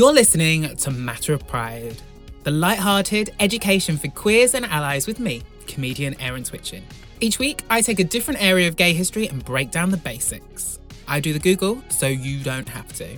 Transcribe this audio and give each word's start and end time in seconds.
You're 0.00 0.14
listening 0.14 0.76
to 0.76 0.90
Matter 0.90 1.34
of 1.34 1.46
Pride, 1.46 2.00
the 2.44 2.50
light-hearted 2.50 3.34
education 3.38 3.98
for 3.98 4.08
queers 4.08 4.54
and 4.54 4.64
allies 4.64 5.06
with 5.06 5.20
me, 5.20 5.42
comedian 5.66 6.18
Aaron 6.22 6.42
Twitchen. 6.42 6.82
Each 7.20 7.38
week, 7.38 7.64
I 7.68 7.82
take 7.82 8.00
a 8.00 8.04
different 8.04 8.42
area 8.42 8.66
of 8.66 8.76
gay 8.76 8.94
history 8.94 9.28
and 9.28 9.44
break 9.44 9.70
down 9.70 9.90
the 9.90 9.98
basics. 9.98 10.78
I 11.06 11.20
do 11.20 11.34
the 11.34 11.38
Google, 11.38 11.84
so 11.90 12.06
you 12.06 12.42
don't 12.42 12.66
have 12.66 12.90
to. 12.94 13.14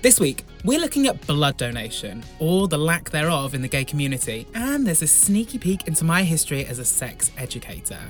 This 0.00 0.18
week, 0.18 0.46
we're 0.64 0.80
looking 0.80 1.06
at 1.06 1.26
blood 1.26 1.58
donation, 1.58 2.24
or 2.38 2.66
the 2.66 2.78
lack 2.78 3.10
thereof 3.10 3.54
in 3.54 3.60
the 3.60 3.68
gay 3.68 3.84
community, 3.84 4.46
and 4.54 4.86
there's 4.86 5.02
a 5.02 5.06
sneaky 5.06 5.58
peek 5.58 5.86
into 5.86 6.02
my 6.02 6.22
history 6.22 6.64
as 6.64 6.78
a 6.78 6.84
sex 6.86 7.30
educator. 7.36 8.00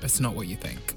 It's 0.00 0.20
not 0.20 0.36
what 0.36 0.46
you 0.46 0.54
think. 0.54 0.94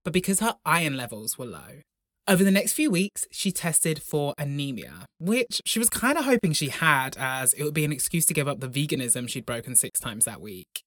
but 0.04 0.14
because 0.14 0.40
her 0.40 0.56
iron 0.64 0.96
levels 0.96 1.36
were 1.36 1.44
low. 1.44 1.82
Over 2.26 2.44
the 2.44 2.50
next 2.50 2.72
few 2.72 2.90
weeks, 2.90 3.26
she 3.30 3.52
tested 3.52 4.02
for 4.02 4.34
anemia, 4.38 5.06
which 5.18 5.60
she 5.66 5.78
was 5.78 5.90
kind 5.90 6.16
of 6.16 6.24
hoping 6.24 6.52
she 6.52 6.70
had, 6.70 7.16
as 7.18 7.52
it 7.54 7.62
would 7.62 7.74
be 7.74 7.84
an 7.84 7.92
excuse 7.92 8.24
to 8.26 8.34
give 8.34 8.48
up 8.48 8.60
the 8.60 8.68
veganism 8.68 9.28
she'd 9.28 9.46
broken 9.46 9.74
six 9.74 10.00
times 10.00 10.24
that 10.24 10.40
week. 10.40 10.82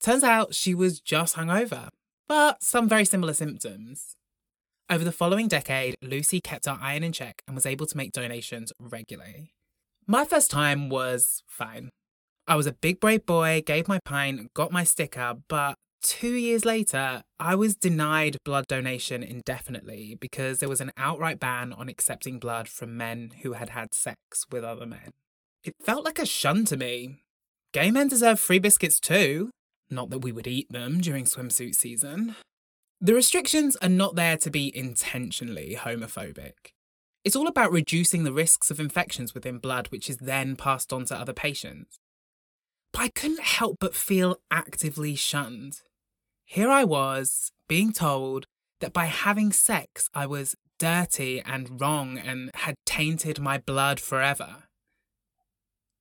Turns 0.00 0.22
out 0.22 0.54
she 0.54 0.74
was 0.74 1.00
just 1.00 1.36
hungover, 1.36 1.88
but 2.28 2.62
some 2.62 2.88
very 2.88 3.04
similar 3.04 3.34
symptoms. 3.34 4.14
Over 4.90 5.04
the 5.04 5.12
following 5.12 5.46
decade, 5.46 5.94
Lucy 6.02 6.40
kept 6.40 6.66
her 6.66 6.76
iron 6.80 7.04
in 7.04 7.12
check 7.12 7.42
and 7.46 7.54
was 7.54 7.64
able 7.64 7.86
to 7.86 7.96
make 7.96 8.10
donations 8.10 8.72
regularly. 8.80 9.52
My 10.08 10.24
first 10.24 10.50
time 10.50 10.88
was 10.88 11.44
fine. 11.46 11.90
I 12.48 12.56
was 12.56 12.66
a 12.66 12.72
big 12.72 12.98
brave 12.98 13.24
boy, 13.24 13.62
gave 13.64 13.86
my 13.86 14.00
pint, 14.04 14.52
got 14.52 14.72
my 14.72 14.82
sticker, 14.82 15.36
but 15.46 15.76
two 16.02 16.32
years 16.32 16.64
later, 16.64 17.22
I 17.38 17.54
was 17.54 17.76
denied 17.76 18.38
blood 18.44 18.66
donation 18.66 19.22
indefinitely 19.22 20.16
because 20.20 20.58
there 20.58 20.68
was 20.68 20.80
an 20.80 20.90
outright 20.96 21.38
ban 21.38 21.72
on 21.72 21.88
accepting 21.88 22.40
blood 22.40 22.66
from 22.66 22.96
men 22.96 23.30
who 23.42 23.52
had 23.52 23.68
had 23.68 23.94
sex 23.94 24.44
with 24.50 24.64
other 24.64 24.86
men. 24.86 25.12
It 25.62 25.74
felt 25.80 26.04
like 26.04 26.18
a 26.18 26.26
shun 26.26 26.64
to 26.64 26.76
me. 26.76 27.22
Gay 27.72 27.92
men 27.92 28.08
deserve 28.08 28.40
free 28.40 28.58
biscuits 28.58 28.98
too. 28.98 29.50
Not 29.88 30.10
that 30.10 30.24
we 30.24 30.32
would 30.32 30.48
eat 30.48 30.72
them 30.72 31.00
during 31.00 31.26
swimsuit 31.26 31.76
season. 31.76 32.34
The 33.02 33.14
restrictions 33.14 33.76
are 33.76 33.88
not 33.88 34.14
there 34.14 34.36
to 34.36 34.50
be 34.50 34.76
intentionally 34.76 35.74
homophobic. 35.78 36.74
It's 37.24 37.34
all 37.34 37.46
about 37.46 37.72
reducing 37.72 38.24
the 38.24 38.32
risks 38.32 38.70
of 38.70 38.78
infections 38.78 39.32
within 39.32 39.56
blood, 39.56 39.86
which 39.88 40.10
is 40.10 40.18
then 40.18 40.54
passed 40.54 40.92
on 40.92 41.06
to 41.06 41.18
other 41.18 41.32
patients. 41.32 41.98
But 42.92 43.00
I 43.00 43.08
couldn't 43.08 43.40
help 43.40 43.78
but 43.80 43.94
feel 43.94 44.36
actively 44.50 45.14
shunned. 45.14 45.80
Here 46.44 46.68
I 46.68 46.84
was, 46.84 47.52
being 47.68 47.94
told 47.94 48.44
that 48.80 48.92
by 48.92 49.06
having 49.06 49.50
sex 49.50 50.10
I 50.12 50.26
was 50.26 50.54
dirty 50.78 51.40
and 51.40 51.80
wrong 51.80 52.18
and 52.18 52.50
had 52.54 52.74
tainted 52.84 53.40
my 53.40 53.56
blood 53.56 53.98
forever. 53.98 54.64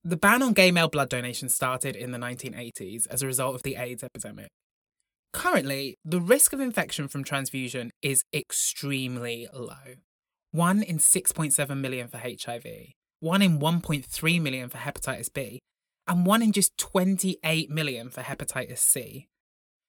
The 0.04 0.18
ban 0.18 0.44
on 0.44 0.52
gay 0.52 0.72
male 0.72 0.90
blood 0.90 1.08
donation 1.10 1.48
started 1.48 1.96
in 1.96 2.12
the 2.12 2.18
1980s 2.18 3.08
as 3.10 3.22
a 3.22 3.28
result 3.28 3.56
of 3.56 3.64
the 3.64 3.78
AIDS 3.78 4.04
epidemic. 4.04 4.50
Currently, 5.32 5.96
the 6.04 6.20
risk 6.20 6.52
of 6.54 6.60
infection 6.60 7.08
from 7.08 7.24
transfusion 7.24 7.92
is 8.02 8.24
extremely 8.34 9.48
low. 9.54 9.98
1 10.52 10.82
in 10.84 10.98
6.7 10.98 11.80
million 11.80 12.08
for 12.08 12.18
HIV, 12.18 12.66
1 13.20 13.42
in 13.42 13.60
1.3 13.60 14.42
million 14.42 14.70
for 14.70 14.80
hepatitis 14.80 15.32
B, 15.32 15.60
and 16.08 16.26
1 16.26 16.42
in 16.42 16.52
just 16.52 16.76
28 16.78 17.70
million 17.70 18.10
for 18.10 18.22
hepatitis 18.22 18.80
C. 18.80 19.28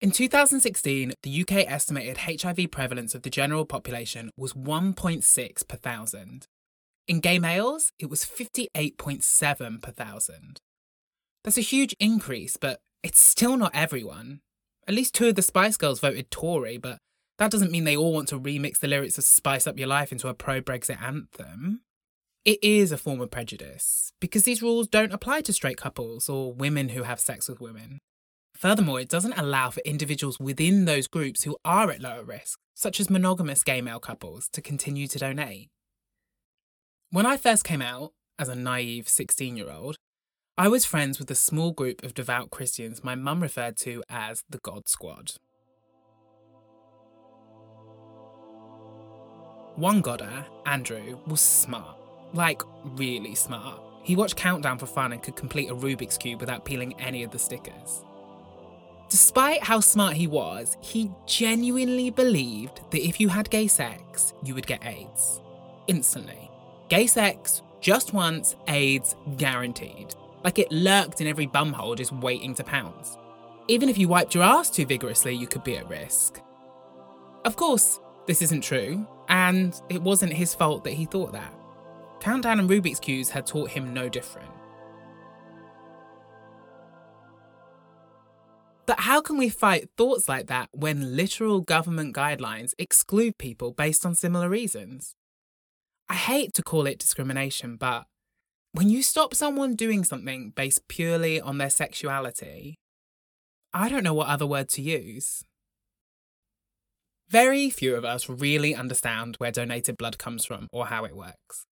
In 0.00 0.10
2016, 0.10 1.12
the 1.22 1.42
UK 1.42 1.70
estimated 1.70 2.18
HIV 2.18 2.70
prevalence 2.70 3.14
of 3.14 3.22
the 3.22 3.30
general 3.30 3.64
population 3.64 4.30
was 4.36 4.54
1.6 4.54 5.68
per 5.68 5.76
thousand. 5.76 6.46
In 7.06 7.20
gay 7.20 7.38
males, 7.38 7.92
it 7.98 8.08
was 8.08 8.24
58.7 8.24 9.82
per 9.82 9.92
thousand. 9.92 10.60
That's 11.44 11.58
a 11.58 11.62
huge 11.62 11.94
increase, 12.00 12.56
but 12.56 12.80
it's 13.02 13.20
still 13.20 13.56
not 13.56 13.72
everyone. 13.74 14.40
At 14.88 14.94
least 14.94 15.14
two 15.14 15.28
of 15.28 15.34
the 15.34 15.42
Spice 15.42 15.76
Girls 15.76 16.00
voted 16.00 16.30
Tory, 16.30 16.78
but 16.78 16.98
that 17.38 17.50
doesn't 17.50 17.70
mean 17.70 17.84
they 17.84 17.96
all 17.96 18.12
want 18.12 18.28
to 18.28 18.38
remix 18.38 18.78
the 18.78 18.88
lyrics 18.88 19.18
of 19.18 19.24
Spice 19.24 19.66
Up 19.66 19.78
Your 19.78 19.88
Life 19.88 20.12
into 20.12 20.28
a 20.28 20.34
pro 20.34 20.60
Brexit 20.60 21.02
anthem. 21.02 21.82
It 22.44 22.58
is 22.62 22.90
a 22.90 22.98
form 22.98 23.20
of 23.20 23.30
prejudice, 23.30 24.12
because 24.20 24.42
these 24.42 24.62
rules 24.62 24.88
don't 24.88 25.12
apply 25.12 25.42
to 25.42 25.52
straight 25.52 25.76
couples 25.76 26.28
or 26.28 26.52
women 26.52 26.90
who 26.90 27.04
have 27.04 27.20
sex 27.20 27.48
with 27.48 27.60
women. 27.60 28.00
Furthermore, 28.56 29.00
it 29.00 29.08
doesn't 29.08 29.38
allow 29.38 29.70
for 29.70 29.80
individuals 29.80 30.38
within 30.38 30.84
those 30.84 31.06
groups 31.06 31.44
who 31.44 31.56
are 31.64 31.90
at 31.90 32.00
lower 32.00 32.24
risk, 32.24 32.58
such 32.74 33.00
as 33.00 33.10
monogamous 33.10 33.62
gay 33.62 33.80
male 33.80 34.00
couples, 34.00 34.48
to 34.52 34.60
continue 34.60 35.06
to 35.06 35.18
donate. 35.18 35.68
When 37.10 37.26
I 37.26 37.36
first 37.36 37.64
came 37.64 37.82
out, 37.82 38.12
as 38.38 38.48
a 38.48 38.54
naive 38.54 39.08
16 39.08 39.56
year 39.56 39.70
old, 39.70 39.96
I 40.58 40.68
was 40.68 40.84
friends 40.84 41.18
with 41.18 41.30
a 41.30 41.34
small 41.34 41.72
group 41.72 42.02
of 42.02 42.14
devout 42.14 42.50
Christians 42.50 43.04
my 43.04 43.14
mum 43.14 43.42
referred 43.42 43.76
to 43.78 44.02
as 44.08 44.42
the 44.50 44.58
God 44.58 44.88
Squad. 44.88 45.34
One 49.76 50.02
godder, 50.02 50.44
Andrew, 50.66 51.18
was 51.26 51.40
smart. 51.40 51.96
Like, 52.32 52.62
really 52.96 53.34
smart. 53.34 53.80
He 54.02 54.16
watched 54.16 54.36
Countdown 54.36 54.78
for 54.78 54.86
fun 54.86 55.12
and 55.12 55.22
could 55.22 55.36
complete 55.36 55.70
a 55.70 55.74
Rubik's 55.74 56.18
Cube 56.18 56.40
without 56.40 56.64
peeling 56.64 56.94
any 57.00 57.22
of 57.22 57.30
the 57.30 57.38
stickers. 57.38 58.04
Despite 59.08 59.62
how 59.62 59.80
smart 59.80 60.14
he 60.14 60.26
was, 60.26 60.76
he 60.80 61.10
genuinely 61.26 62.10
believed 62.10 62.80
that 62.90 63.06
if 63.06 63.20
you 63.20 63.28
had 63.28 63.50
gay 63.50 63.66
sex, 63.66 64.32
you 64.42 64.54
would 64.54 64.66
get 64.66 64.84
AIDS. 64.84 65.40
Instantly. 65.86 66.50
Gay 66.88 67.06
sex, 67.06 67.62
just 67.80 68.12
once, 68.12 68.56
AIDS 68.68 69.14
guaranteed 69.36 70.14
like 70.44 70.58
it 70.58 70.70
lurked 70.72 71.20
in 71.20 71.26
every 71.26 71.46
bumhole 71.46 71.96
just 71.96 72.12
waiting 72.12 72.54
to 72.54 72.64
pounce. 72.64 73.16
Even 73.68 73.88
if 73.88 73.96
you 73.96 74.08
wiped 74.08 74.34
your 74.34 74.44
ass 74.44 74.70
too 74.70 74.86
vigorously, 74.86 75.34
you 75.34 75.46
could 75.46 75.64
be 75.64 75.76
at 75.76 75.88
risk. 75.88 76.40
Of 77.44 77.56
course, 77.56 78.00
this 78.26 78.42
isn't 78.42 78.62
true, 78.62 79.06
and 79.32 79.80
it 79.88 80.02
wasn't 80.02 80.32
his 80.32 80.54
fault 80.54 80.84
that 80.84 80.92
he 80.92 81.06
thought 81.06 81.32
that. 81.32 81.52
Countdown 82.20 82.60
and 82.60 82.68
Rubik's 82.68 83.00
Cubes 83.00 83.30
had 83.30 83.46
taught 83.46 83.70
him 83.70 83.94
no 83.94 84.08
different. 84.08 84.52
But 88.84 89.00
how 89.00 89.22
can 89.22 89.38
we 89.38 89.48
fight 89.48 89.88
thoughts 89.96 90.28
like 90.28 90.48
that 90.48 90.68
when 90.72 91.16
literal 91.16 91.62
government 91.62 92.14
guidelines 92.14 92.74
exclude 92.78 93.38
people 93.38 93.72
based 93.72 94.04
on 94.04 94.14
similar 94.14 94.50
reasons? 94.50 95.14
I 96.10 96.14
hate 96.14 96.52
to 96.54 96.62
call 96.62 96.86
it 96.86 96.98
discrimination, 96.98 97.76
but 97.76 98.04
when 98.72 98.90
you 98.90 99.02
stop 99.02 99.34
someone 99.34 99.76
doing 99.76 100.04
something 100.04 100.50
based 100.50 100.86
purely 100.88 101.40
on 101.40 101.56
their 101.56 101.70
sexuality, 101.70 102.76
I 103.72 103.88
don't 103.88 104.04
know 104.04 104.14
what 104.14 104.28
other 104.28 104.46
word 104.46 104.68
to 104.70 104.82
use. 104.82 105.42
Very 107.32 107.70
few 107.70 107.96
of 107.96 108.04
us 108.04 108.28
really 108.28 108.74
understand 108.74 109.36
where 109.38 109.50
donated 109.50 109.96
blood 109.96 110.18
comes 110.18 110.44
from 110.44 110.68
or 110.70 110.88
how 110.88 111.06
it 111.06 111.16
works. 111.16 111.64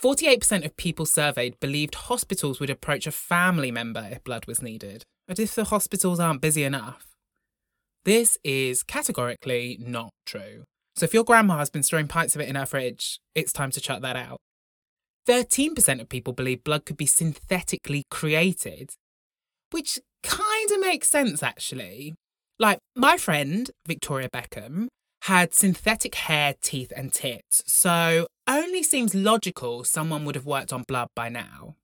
48% 0.00 0.64
of 0.64 0.76
people 0.76 1.04
surveyed 1.04 1.58
believed 1.58 1.96
hospitals 1.96 2.60
would 2.60 2.70
approach 2.70 3.04
a 3.04 3.10
family 3.10 3.72
member 3.72 4.06
if 4.12 4.22
blood 4.22 4.46
was 4.46 4.62
needed, 4.62 5.02
but 5.26 5.40
if 5.40 5.56
the 5.56 5.64
hospitals 5.64 6.20
aren't 6.20 6.40
busy 6.40 6.62
enough. 6.62 7.16
This 8.04 8.38
is 8.44 8.84
categorically 8.84 9.76
not 9.80 10.10
true. 10.24 10.62
So 10.94 11.02
if 11.02 11.12
your 11.12 11.24
grandma 11.24 11.58
has 11.58 11.68
been 11.68 11.82
storing 11.82 12.06
pints 12.06 12.36
of 12.36 12.40
it 12.40 12.48
in 12.48 12.54
her 12.54 12.64
fridge, 12.64 13.18
it's 13.34 13.52
time 13.52 13.72
to 13.72 13.80
chuck 13.80 14.02
that 14.02 14.14
out. 14.14 14.38
13% 15.28 16.00
of 16.00 16.08
people 16.08 16.32
believe 16.32 16.62
blood 16.62 16.84
could 16.86 16.96
be 16.96 17.06
synthetically 17.06 18.04
created, 18.08 18.90
which 19.72 19.98
kind 20.22 20.70
of 20.70 20.78
makes 20.78 21.08
sense 21.08 21.42
actually. 21.42 22.14
Like, 22.58 22.78
my 22.94 23.16
friend, 23.16 23.70
Victoria 23.86 24.28
Beckham, 24.30 24.88
had 25.22 25.54
synthetic 25.54 26.14
hair, 26.14 26.54
teeth, 26.62 26.92
and 26.94 27.12
tits, 27.12 27.62
so 27.66 28.28
only 28.46 28.82
seems 28.82 29.14
logical 29.14 29.84
someone 29.84 30.24
would 30.24 30.36
have 30.36 30.46
worked 30.46 30.72
on 30.72 30.84
blood 30.86 31.08
by 31.14 31.28
now. 31.28 31.76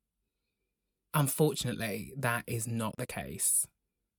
Unfortunately, 1.12 2.12
that 2.16 2.44
is 2.46 2.66
not 2.66 2.96
the 2.96 3.06
case. 3.06 3.66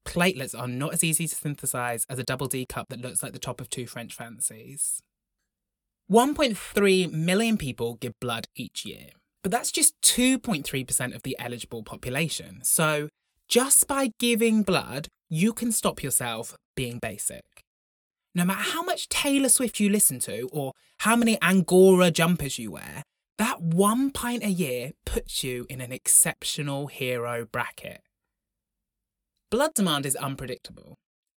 Platelets 0.05 0.57
are 0.57 0.67
not 0.67 0.93
as 0.93 1.03
easy 1.03 1.27
to 1.27 1.35
synthesize 1.35 2.05
as 2.09 2.19
a 2.19 2.23
double 2.23 2.47
D 2.47 2.65
cup 2.65 2.89
that 2.89 3.01
looks 3.01 3.23
like 3.23 3.33
the 3.33 3.39
top 3.39 3.61
of 3.61 3.69
two 3.69 3.87
French 3.87 4.13
fancies. 4.13 5.01
1.3 6.11 7.11
million 7.11 7.57
people 7.57 7.95
give 7.95 8.19
blood 8.19 8.47
each 8.55 8.85
year, 8.85 9.11
but 9.41 9.51
that's 9.51 9.71
just 9.71 9.99
2.3% 10.01 11.15
of 11.15 11.23
the 11.23 11.35
eligible 11.39 11.81
population. 11.81 12.59
So, 12.63 13.07
just 13.47 13.87
by 13.87 14.11
giving 14.19 14.63
blood, 14.63 15.07
you 15.33 15.51
can 15.51 15.71
stop 15.71 16.03
yourself 16.03 16.55
being 16.75 16.99
basic. 16.99 17.63
No 18.35 18.45
matter 18.45 18.69
how 18.69 18.83
much 18.83 19.09
Taylor 19.09 19.49
Swift 19.49 19.79
you 19.79 19.89
listen 19.89 20.19
to 20.19 20.47
or 20.51 20.73
how 20.99 21.15
many 21.15 21.41
Angora 21.41 22.11
jumpers 22.11 22.59
you 22.59 22.71
wear, 22.71 23.01
that 23.39 23.59
one 23.59 24.11
pint 24.11 24.43
a 24.43 24.49
year 24.49 24.91
puts 25.07 25.43
you 25.43 25.65
in 25.69 25.81
an 25.81 25.91
exceptional 25.91 26.85
hero 26.85 27.45
bracket. 27.51 28.01
Blood 29.49 29.73
demand 29.73 30.05
is 30.05 30.15
unpredictable. 30.15 30.93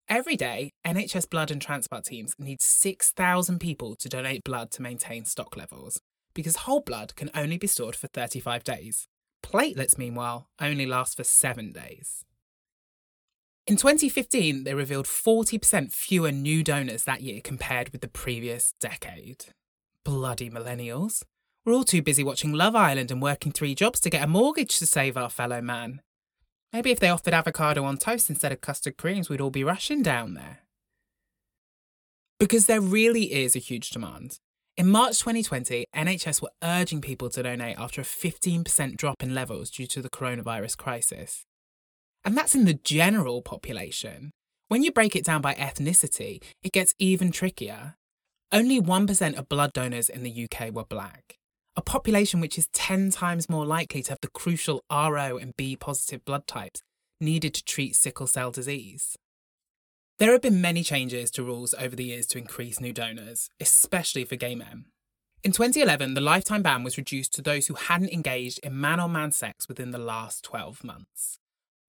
Every 0.09 0.35
day, 0.35 0.71
NHS 0.85 1.29
blood 1.29 1.49
and 1.49 1.61
transplant 1.61 2.03
teams 2.03 2.33
need 2.37 2.61
6,000 2.61 3.59
people 3.59 3.95
to 3.95 4.09
donate 4.09 4.43
blood 4.43 4.71
to 4.71 4.81
maintain 4.81 5.23
stock 5.23 5.55
levels, 5.55 6.01
because 6.33 6.57
whole 6.57 6.81
blood 6.81 7.15
can 7.15 7.29
only 7.33 7.57
be 7.57 7.67
stored 7.67 7.95
for 7.95 8.07
35 8.07 8.65
days. 8.65 9.07
Platelets, 9.41 9.97
meanwhile, 9.97 10.49
only 10.59 10.85
last 10.85 11.15
for 11.15 11.23
seven 11.23 11.71
days. 11.71 12.25
In 13.67 13.77
2015, 13.77 14.63
they 14.63 14.75
revealed 14.75 15.07
40% 15.07 15.91
fewer 15.91 16.31
new 16.31 16.63
donors 16.63 17.03
that 17.05 17.21
year 17.21 17.41
compared 17.43 17.89
with 17.89 18.01
the 18.01 18.07
previous 18.07 18.75
decade. 18.79 19.45
Bloody 20.03 20.51
millennials. 20.51 21.23
We're 21.65 21.73
all 21.73 21.83
too 21.83 22.03
busy 22.03 22.23
watching 22.23 22.53
Love 22.53 22.75
Island 22.75 23.09
and 23.09 23.23
working 23.23 23.51
three 23.51 23.73
jobs 23.73 23.99
to 24.01 24.11
get 24.11 24.23
a 24.23 24.27
mortgage 24.27 24.77
to 24.77 24.85
save 24.85 25.17
our 25.17 25.31
fellow 25.31 25.61
man. 25.61 26.01
Maybe 26.71 26.91
if 26.91 26.99
they 26.99 27.09
offered 27.09 27.33
avocado 27.33 27.83
on 27.85 27.97
toast 27.97 28.29
instead 28.29 28.51
of 28.51 28.61
custard 28.61 28.97
creams, 28.97 29.29
we'd 29.29 29.41
all 29.41 29.49
be 29.49 29.63
rushing 29.63 30.03
down 30.03 30.35
there. 30.35 30.59
Because 32.39 32.67
there 32.67 32.81
really 32.81 33.33
is 33.33 33.55
a 33.55 33.59
huge 33.59 33.89
demand. 33.89 34.37
In 34.77 34.91
March 34.91 35.17
2020, 35.17 35.85
NHS 35.95 36.39
were 36.39 36.51
urging 36.63 37.01
people 37.01 37.31
to 37.31 37.41
donate 37.41 37.79
after 37.79 38.01
a 38.01 38.03
15% 38.03 38.95
drop 38.95 39.23
in 39.23 39.33
levels 39.33 39.71
due 39.71 39.87
to 39.87 40.03
the 40.03 40.09
coronavirus 40.09 40.77
crisis. 40.77 41.45
And 42.25 42.35
that's 42.35 42.55
in 42.55 42.65
the 42.65 42.73
general 42.73 43.41
population. 43.41 44.31
When 44.67 44.83
you 44.83 44.91
break 44.91 45.15
it 45.15 45.23
down 45.23 45.41
by 45.41 45.53
ethnicity, 45.53 46.43
it 46.63 46.73
gets 46.73 46.93
even 46.99 47.31
trickier. 47.31 47.95
Only 48.51 48.81
1% 48.81 49.37
of 49.37 49.47
blood 49.47 49.71
donors 49.71 50.09
in 50.09 50.23
the 50.23 50.47
UK 50.49 50.73
were 50.73 50.83
black 50.83 51.37
a 51.75 51.81
population 51.81 52.39
which 52.39 52.57
is 52.57 52.67
10 52.67 53.11
times 53.11 53.49
more 53.49 53.65
likely 53.65 54.01
to 54.03 54.11
have 54.11 54.21
the 54.21 54.29
crucial 54.29 54.83
RO 54.89 55.37
and 55.37 55.55
B 55.57 55.75
positive 55.75 56.23
blood 56.23 56.47
types 56.47 56.81
needed 57.19 57.53
to 57.53 57.63
treat 57.63 57.95
sickle 57.95 58.27
cell 58.27 58.51
disease. 58.51 59.17
There 60.17 60.31
have 60.31 60.41
been 60.41 60.61
many 60.61 60.83
changes 60.83 61.29
to 61.31 61.43
rules 61.43 61.73
over 61.77 61.95
the 61.95 62.05
years 62.05 62.27
to 62.27 62.37
increase 62.37 62.79
new 62.79 62.93
donors, 62.93 63.49
especially 63.59 64.23
for 64.23 64.37
gay 64.37 64.55
men. 64.55 64.85
In 65.43 65.51
2011, 65.51 66.13
the 66.13 66.21
lifetime 66.21 66.61
ban 66.61 66.83
was 66.83 66.97
reduced 66.97 67.33
to 67.33 67.41
those 67.41 67.67
who 67.67 67.73
hadn't 67.73 68.13
engaged 68.13 68.59
in 68.59 68.79
man 68.79 68.99
on 68.99 69.11
man 69.11 69.31
sex 69.31 69.67
within 69.67 69.91
the 69.91 69.97
last 69.97 70.43
12 70.43 70.83
months. 70.83 71.39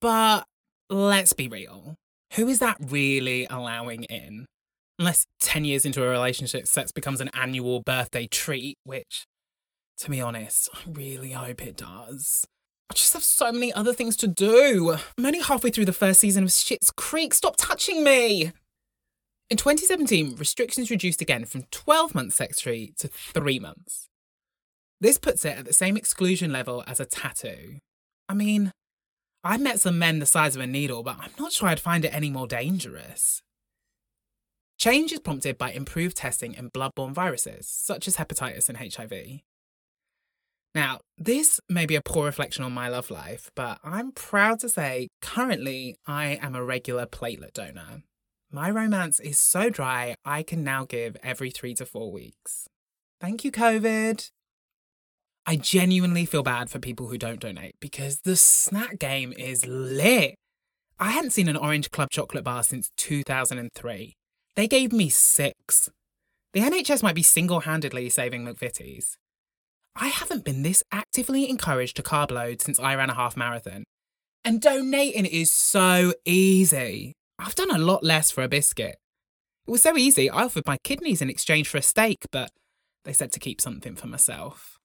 But 0.06 0.46
let's 0.88 1.32
be 1.32 1.48
real 1.48 1.96
who 2.34 2.46
is 2.46 2.60
that 2.60 2.76
really 2.80 3.44
allowing 3.50 4.04
in? 4.04 4.46
Unless 5.00 5.26
10 5.40 5.64
years 5.64 5.84
into 5.84 6.04
a 6.04 6.08
relationship, 6.08 6.68
sex 6.68 6.92
becomes 6.92 7.20
an 7.20 7.28
annual 7.34 7.82
birthday 7.82 8.28
treat, 8.28 8.76
which 8.84 9.24
to 9.98 10.08
be 10.08 10.20
honest, 10.20 10.68
I 10.72 10.78
really 10.88 11.32
hope 11.32 11.60
it 11.66 11.78
does. 11.78 12.46
I 12.88 12.94
just 12.94 13.14
have 13.14 13.24
so 13.24 13.50
many 13.50 13.72
other 13.72 13.92
things 13.92 14.16
to 14.18 14.28
do. 14.28 14.96
I'm 15.18 15.26
only 15.26 15.40
halfway 15.40 15.70
through 15.70 15.86
the 15.86 15.92
first 15.92 16.20
season 16.20 16.44
of 16.44 16.50
Schitt's 16.50 16.92
Creek. 16.92 17.34
Stop 17.34 17.56
touching 17.56 18.04
me! 18.04 18.52
In 19.50 19.56
2017, 19.56 20.36
restrictions 20.36 20.88
reduced 20.88 21.20
again 21.20 21.46
from 21.46 21.64
12 21.72 22.14
months 22.14 22.36
sex 22.36 22.60
free 22.60 22.92
to 22.98 23.08
3 23.08 23.58
months. 23.58 24.06
This 25.00 25.18
puts 25.18 25.44
it 25.44 25.58
at 25.58 25.64
the 25.64 25.72
same 25.72 25.96
exclusion 25.96 26.52
level 26.52 26.84
as 26.86 27.00
a 27.00 27.06
tattoo. 27.06 27.78
I 28.28 28.34
mean, 28.34 28.70
I've 29.46 29.60
met 29.60 29.80
some 29.80 29.96
men 29.96 30.18
the 30.18 30.26
size 30.26 30.56
of 30.56 30.62
a 30.62 30.66
needle, 30.66 31.04
but 31.04 31.18
I'm 31.20 31.30
not 31.38 31.52
sure 31.52 31.68
I'd 31.68 31.78
find 31.78 32.04
it 32.04 32.12
any 32.12 32.30
more 32.30 32.48
dangerous. 32.48 33.42
Change 34.76 35.12
is 35.12 35.20
prompted 35.20 35.56
by 35.56 35.70
improved 35.70 36.16
testing 36.16 36.54
in 36.54 36.68
bloodborne 36.68 37.12
viruses, 37.12 37.68
such 37.68 38.08
as 38.08 38.16
hepatitis 38.16 38.68
and 38.68 38.76
HIV. 38.92 39.42
Now, 40.74 40.98
this 41.16 41.60
may 41.68 41.86
be 41.86 41.94
a 41.94 42.02
poor 42.02 42.26
reflection 42.26 42.64
on 42.64 42.72
my 42.72 42.88
love 42.88 43.08
life, 43.08 43.52
but 43.54 43.78
I'm 43.84 44.10
proud 44.10 44.58
to 44.60 44.68
say 44.68 45.06
currently 45.22 45.94
I 46.08 46.40
am 46.42 46.56
a 46.56 46.64
regular 46.64 47.06
platelet 47.06 47.52
donor. 47.52 48.02
My 48.50 48.68
romance 48.68 49.20
is 49.20 49.38
so 49.38 49.70
dry, 49.70 50.16
I 50.24 50.42
can 50.42 50.64
now 50.64 50.84
give 50.84 51.16
every 51.22 51.52
three 51.52 51.74
to 51.74 51.86
four 51.86 52.10
weeks. 52.10 52.66
Thank 53.20 53.44
you, 53.44 53.52
COVID. 53.52 54.28
I 55.48 55.54
genuinely 55.54 56.26
feel 56.26 56.42
bad 56.42 56.70
for 56.70 56.80
people 56.80 57.06
who 57.06 57.18
don't 57.18 57.38
donate 57.38 57.76
because 57.78 58.20
the 58.20 58.34
snack 58.34 58.98
game 58.98 59.32
is 59.38 59.64
lit. 59.64 60.34
I 60.98 61.10
hadn't 61.10 61.30
seen 61.30 61.48
an 61.48 61.56
Orange 61.56 61.92
Club 61.92 62.10
chocolate 62.10 62.42
bar 62.42 62.64
since 62.64 62.90
2003. 62.96 64.14
They 64.56 64.66
gave 64.66 64.92
me 64.92 65.08
six. 65.08 65.88
The 66.52 66.60
NHS 66.60 67.02
might 67.02 67.14
be 67.14 67.22
single 67.22 67.60
handedly 67.60 68.08
saving 68.08 68.44
McVitie's. 68.44 69.16
I 69.94 70.08
haven't 70.08 70.44
been 70.44 70.62
this 70.62 70.82
actively 70.90 71.48
encouraged 71.48 71.96
to 71.96 72.02
carb 72.02 72.32
load 72.32 72.60
since 72.60 72.80
I 72.80 72.96
ran 72.96 73.10
a 73.10 73.14
half 73.14 73.36
marathon. 73.36 73.84
And 74.44 74.60
donating 74.60 75.26
is 75.26 75.52
so 75.52 76.12
easy. 76.24 77.12
I've 77.38 77.54
done 77.54 77.70
a 77.70 77.78
lot 77.78 78.02
less 78.02 78.32
for 78.32 78.42
a 78.42 78.48
biscuit. 78.48 78.96
It 79.66 79.70
was 79.70 79.82
so 79.82 79.96
easy, 79.96 80.28
I 80.28 80.44
offered 80.44 80.66
my 80.66 80.78
kidneys 80.82 81.22
in 81.22 81.30
exchange 81.30 81.68
for 81.68 81.78
a 81.78 81.82
steak, 81.82 82.18
but 82.32 82.50
they 83.04 83.12
said 83.12 83.32
to 83.32 83.40
keep 83.40 83.60
something 83.60 83.94
for 83.94 84.06
myself. 84.06 84.75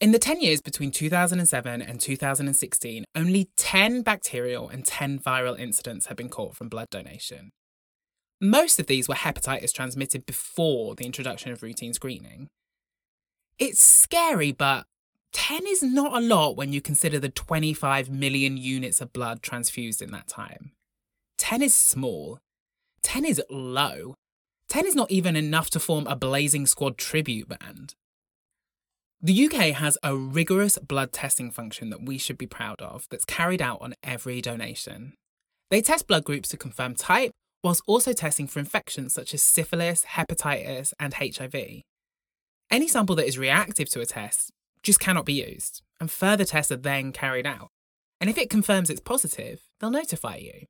In 0.00 0.12
the 0.12 0.18
10 0.18 0.40
years 0.40 0.62
between 0.62 0.92
2007 0.92 1.82
and 1.82 2.00
2016, 2.00 3.04
only 3.14 3.50
10 3.58 4.00
bacterial 4.00 4.66
and 4.66 4.82
10 4.82 5.18
viral 5.18 5.58
incidents 5.58 6.06
have 6.06 6.16
been 6.16 6.30
caught 6.30 6.56
from 6.56 6.70
blood 6.70 6.88
donation. 6.90 7.50
Most 8.40 8.80
of 8.80 8.86
these 8.86 9.08
were 9.08 9.14
hepatitis 9.14 9.74
transmitted 9.74 10.24
before 10.24 10.94
the 10.94 11.04
introduction 11.04 11.52
of 11.52 11.62
routine 11.62 11.92
screening. 11.92 12.48
It's 13.58 13.82
scary, 13.82 14.52
but 14.52 14.86
10 15.34 15.66
is 15.66 15.82
not 15.82 16.16
a 16.16 16.24
lot 16.24 16.56
when 16.56 16.72
you 16.72 16.80
consider 16.80 17.18
the 17.18 17.28
25 17.28 18.08
million 18.08 18.56
units 18.56 19.02
of 19.02 19.12
blood 19.12 19.42
transfused 19.42 20.00
in 20.00 20.12
that 20.12 20.28
time. 20.28 20.72
10 21.36 21.60
is 21.60 21.74
small. 21.74 22.38
10 23.02 23.26
is 23.26 23.42
low. 23.50 24.14
10 24.70 24.86
is 24.86 24.94
not 24.94 25.10
even 25.10 25.36
enough 25.36 25.68
to 25.68 25.78
form 25.78 26.06
a 26.06 26.16
Blazing 26.16 26.64
Squad 26.64 26.96
tribute 26.96 27.50
band. 27.50 27.94
The 29.22 29.46
UK 29.46 29.74
has 29.74 29.98
a 30.02 30.16
rigorous 30.16 30.78
blood 30.78 31.12
testing 31.12 31.50
function 31.50 31.90
that 31.90 32.02
we 32.02 32.16
should 32.16 32.38
be 32.38 32.46
proud 32.46 32.80
of 32.80 33.06
that's 33.10 33.26
carried 33.26 33.60
out 33.60 33.82
on 33.82 33.92
every 34.02 34.40
donation. 34.40 35.12
They 35.68 35.82
test 35.82 36.06
blood 36.06 36.24
groups 36.24 36.48
to 36.48 36.56
confirm 36.56 36.94
type, 36.94 37.30
whilst 37.62 37.82
also 37.86 38.14
testing 38.14 38.46
for 38.46 38.60
infections 38.60 39.12
such 39.12 39.34
as 39.34 39.42
syphilis, 39.42 40.06
hepatitis, 40.12 40.94
and 40.98 41.12
HIV. 41.12 41.82
Any 42.70 42.88
sample 42.88 43.14
that 43.16 43.26
is 43.26 43.36
reactive 43.36 43.90
to 43.90 44.00
a 44.00 44.06
test 44.06 44.52
just 44.82 45.00
cannot 45.00 45.26
be 45.26 45.34
used, 45.34 45.82
and 46.00 46.10
further 46.10 46.46
tests 46.46 46.72
are 46.72 46.76
then 46.76 47.12
carried 47.12 47.46
out. 47.46 47.68
And 48.22 48.30
if 48.30 48.38
it 48.38 48.48
confirms 48.48 48.88
it's 48.88 49.00
positive, 49.00 49.60
they'll 49.80 49.90
notify 49.90 50.36
you. 50.36 50.64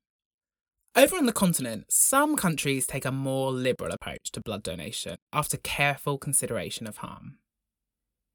Over 0.96 1.16
on 1.16 1.26
the 1.26 1.32
continent, 1.32 1.84
some 1.88 2.34
countries 2.34 2.88
take 2.88 3.04
a 3.04 3.12
more 3.12 3.52
liberal 3.52 3.92
approach 3.92 4.32
to 4.32 4.40
blood 4.40 4.64
donation 4.64 5.18
after 5.32 5.56
careful 5.56 6.18
consideration 6.18 6.88
of 6.88 6.96
harm. 6.96 7.36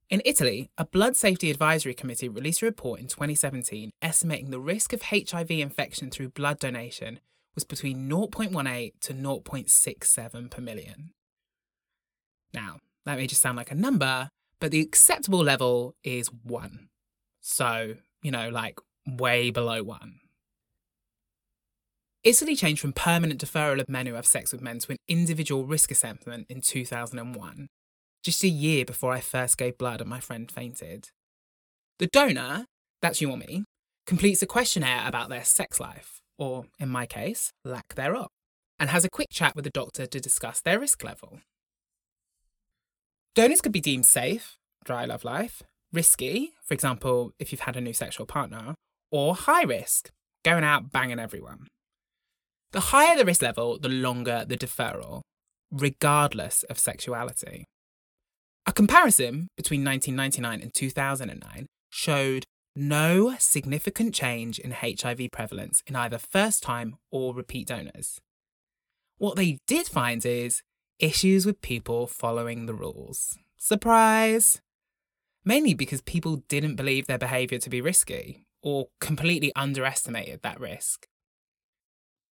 In 0.10 0.22
Italy, 0.24 0.70
a 0.78 0.86
Blood 0.86 1.16
Safety 1.16 1.50
Advisory 1.50 1.96
Committee 1.96 2.30
released 2.30 2.62
a 2.62 2.66
report 2.66 3.00
in 3.00 3.08
2017 3.08 3.92
estimating 4.04 4.52
the 4.52 4.60
risk 4.60 4.94
of 4.94 5.02
HIV 5.02 5.50
infection 5.50 6.12
through 6.12 6.30
blood 6.30 6.60
donation 6.60 7.20
was 7.56 7.64
between 7.64 8.08
0.18 8.08 8.92
to 9.02 9.14
0.67 9.14 10.52
per 10.52 10.62
million. 10.62 11.12
Now, 12.54 12.78
that 13.06 13.18
may 13.18 13.26
just 13.26 13.42
sound 13.42 13.58
like 13.58 13.72
a 13.72 13.76
number, 13.76 14.30
but 14.60 14.70
the 14.70 14.82
acceptable 14.82 15.44
level 15.44 15.96
is 16.04 16.30
one. 16.44 16.90
So, 17.42 17.96
you 18.22 18.30
know, 18.30 18.50
like 18.50 18.80
way 19.08 19.50
below 19.50 19.82
one. 19.82 20.20
Italy 22.24 22.56
changed 22.56 22.82
from 22.82 22.94
permanent 22.94 23.44
deferral 23.44 23.80
of 23.80 23.90
men 23.90 24.06
who 24.06 24.14
have 24.14 24.26
sex 24.26 24.52
with 24.52 24.62
men 24.62 24.80
to 24.80 24.92
an 24.92 24.98
individual 25.08 25.66
risk 25.66 25.92
assessment 25.92 26.46
in 26.50 26.62
2001, 26.62 27.70
just 28.26 28.44
a 28.44 28.48
year 28.48 28.84
before 28.84 29.12
I 29.12 29.20
first 29.20 29.56
gave 29.56 29.78
blood 29.78 30.02
and 30.02 30.10
my 30.10 30.20
friend 30.20 30.52
fainted. 30.52 31.10
The 32.00 32.08
donor, 32.08 32.66
that's 33.00 33.22
you 33.22 33.30
or 33.30 33.38
me, 33.38 33.64
completes 34.08 34.42
a 34.42 34.48
questionnaire 34.48 35.04
about 35.08 35.30
their 35.30 35.44
sex 35.44 35.80
life, 35.80 36.20
or 36.40 36.66
in 36.80 36.90
my 36.90 37.06
case, 37.06 37.52
lack 37.64 37.94
thereof, 37.94 38.30
and 38.80 38.90
has 38.90 39.06
a 39.06 39.10
quick 39.12 39.28
chat 39.32 39.56
with 39.56 39.64
the 39.64 39.70
doctor 39.70 40.08
to 40.08 40.20
discuss 40.20 40.60
their 40.60 40.80
risk 40.80 41.04
level. 41.04 41.40
Donors 43.36 43.62
could 43.62 43.72
be 43.72 43.80
deemed 43.80 44.08
safe, 44.08 44.58
dry 44.84 45.06
love 45.06 45.24
life, 45.24 45.62
risky, 45.94 46.54
for 46.64 46.74
example, 46.74 47.32
if 47.38 47.52
you've 47.52 47.62
had 47.62 47.78
a 47.78 47.82
new 47.82 47.94
sexual 47.94 48.26
partner, 48.26 48.74
or 49.12 49.36
high 49.36 49.64
risk, 49.64 50.10
going 50.44 50.64
out 50.64 50.92
banging 50.92 51.20
everyone. 51.20 51.68
The 52.72 52.80
higher 52.80 53.16
the 53.16 53.26
risk 53.26 53.44
level, 53.44 53.78
the 53.78 53.88
longer 53.88 54.46
the 54.48 54.58
deferral, 54.58 55.22
regardless 55.72 56.64
of 56.64 56.80
sexuality. 56.80 57.66
A 58.68 58.74
comparison 58.74 59.50
between 59.56 59.86
1999 59.86 60.62
and 60.62 60.74
2009 60.74 61.68
showed 61.90 62.46
no 62.76 63.36
significant 63.38 64.14
change 64.14 64.58
in 64.60 64.72
HIV 64.72 65.30
prevalence 65.32 65.84
in 65.86 65.96
either 65.96 66.18
first 66.18 66.64
time 66.64 66.98
or 67.12 67.34
repeat 67.34 67.68
donors. 67.68 68.20
What 69.18 69.36
they 69.36 69.60
did 69.68 69.88
find 69.88 70.26
is 70.26 70.62
issues 71.00 71.46
with 71.46 71.62
people 71.62 72.08
following 72.08 72.66
the 72.66 72.74
rules. 72.74 73.38
Surprise! 73.58 74.62
Mainly 75.46 75.74
because 75.74 76.02
people 76.02 76.38
didn't 76.50 76.76
believe 76.76 77.06
their 77.06 77.20
behaviour 77.20 77.60
to 77.60 77.70
be 77.70 77.82
risky 77.82 78.46
or 78.64 78.88
completely 79.00 79.52
underestimated 79.56 80.42
that 80.42 80.60
risk. 80.60 81.06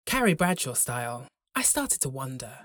Carrie 0.07 0.35
Bradshaw 0.35 0.75
style, 0.75 1.27
I 1.55 1.63
started 1.63 2.01
to 2.01 2.09
wonder. 2.09 2.59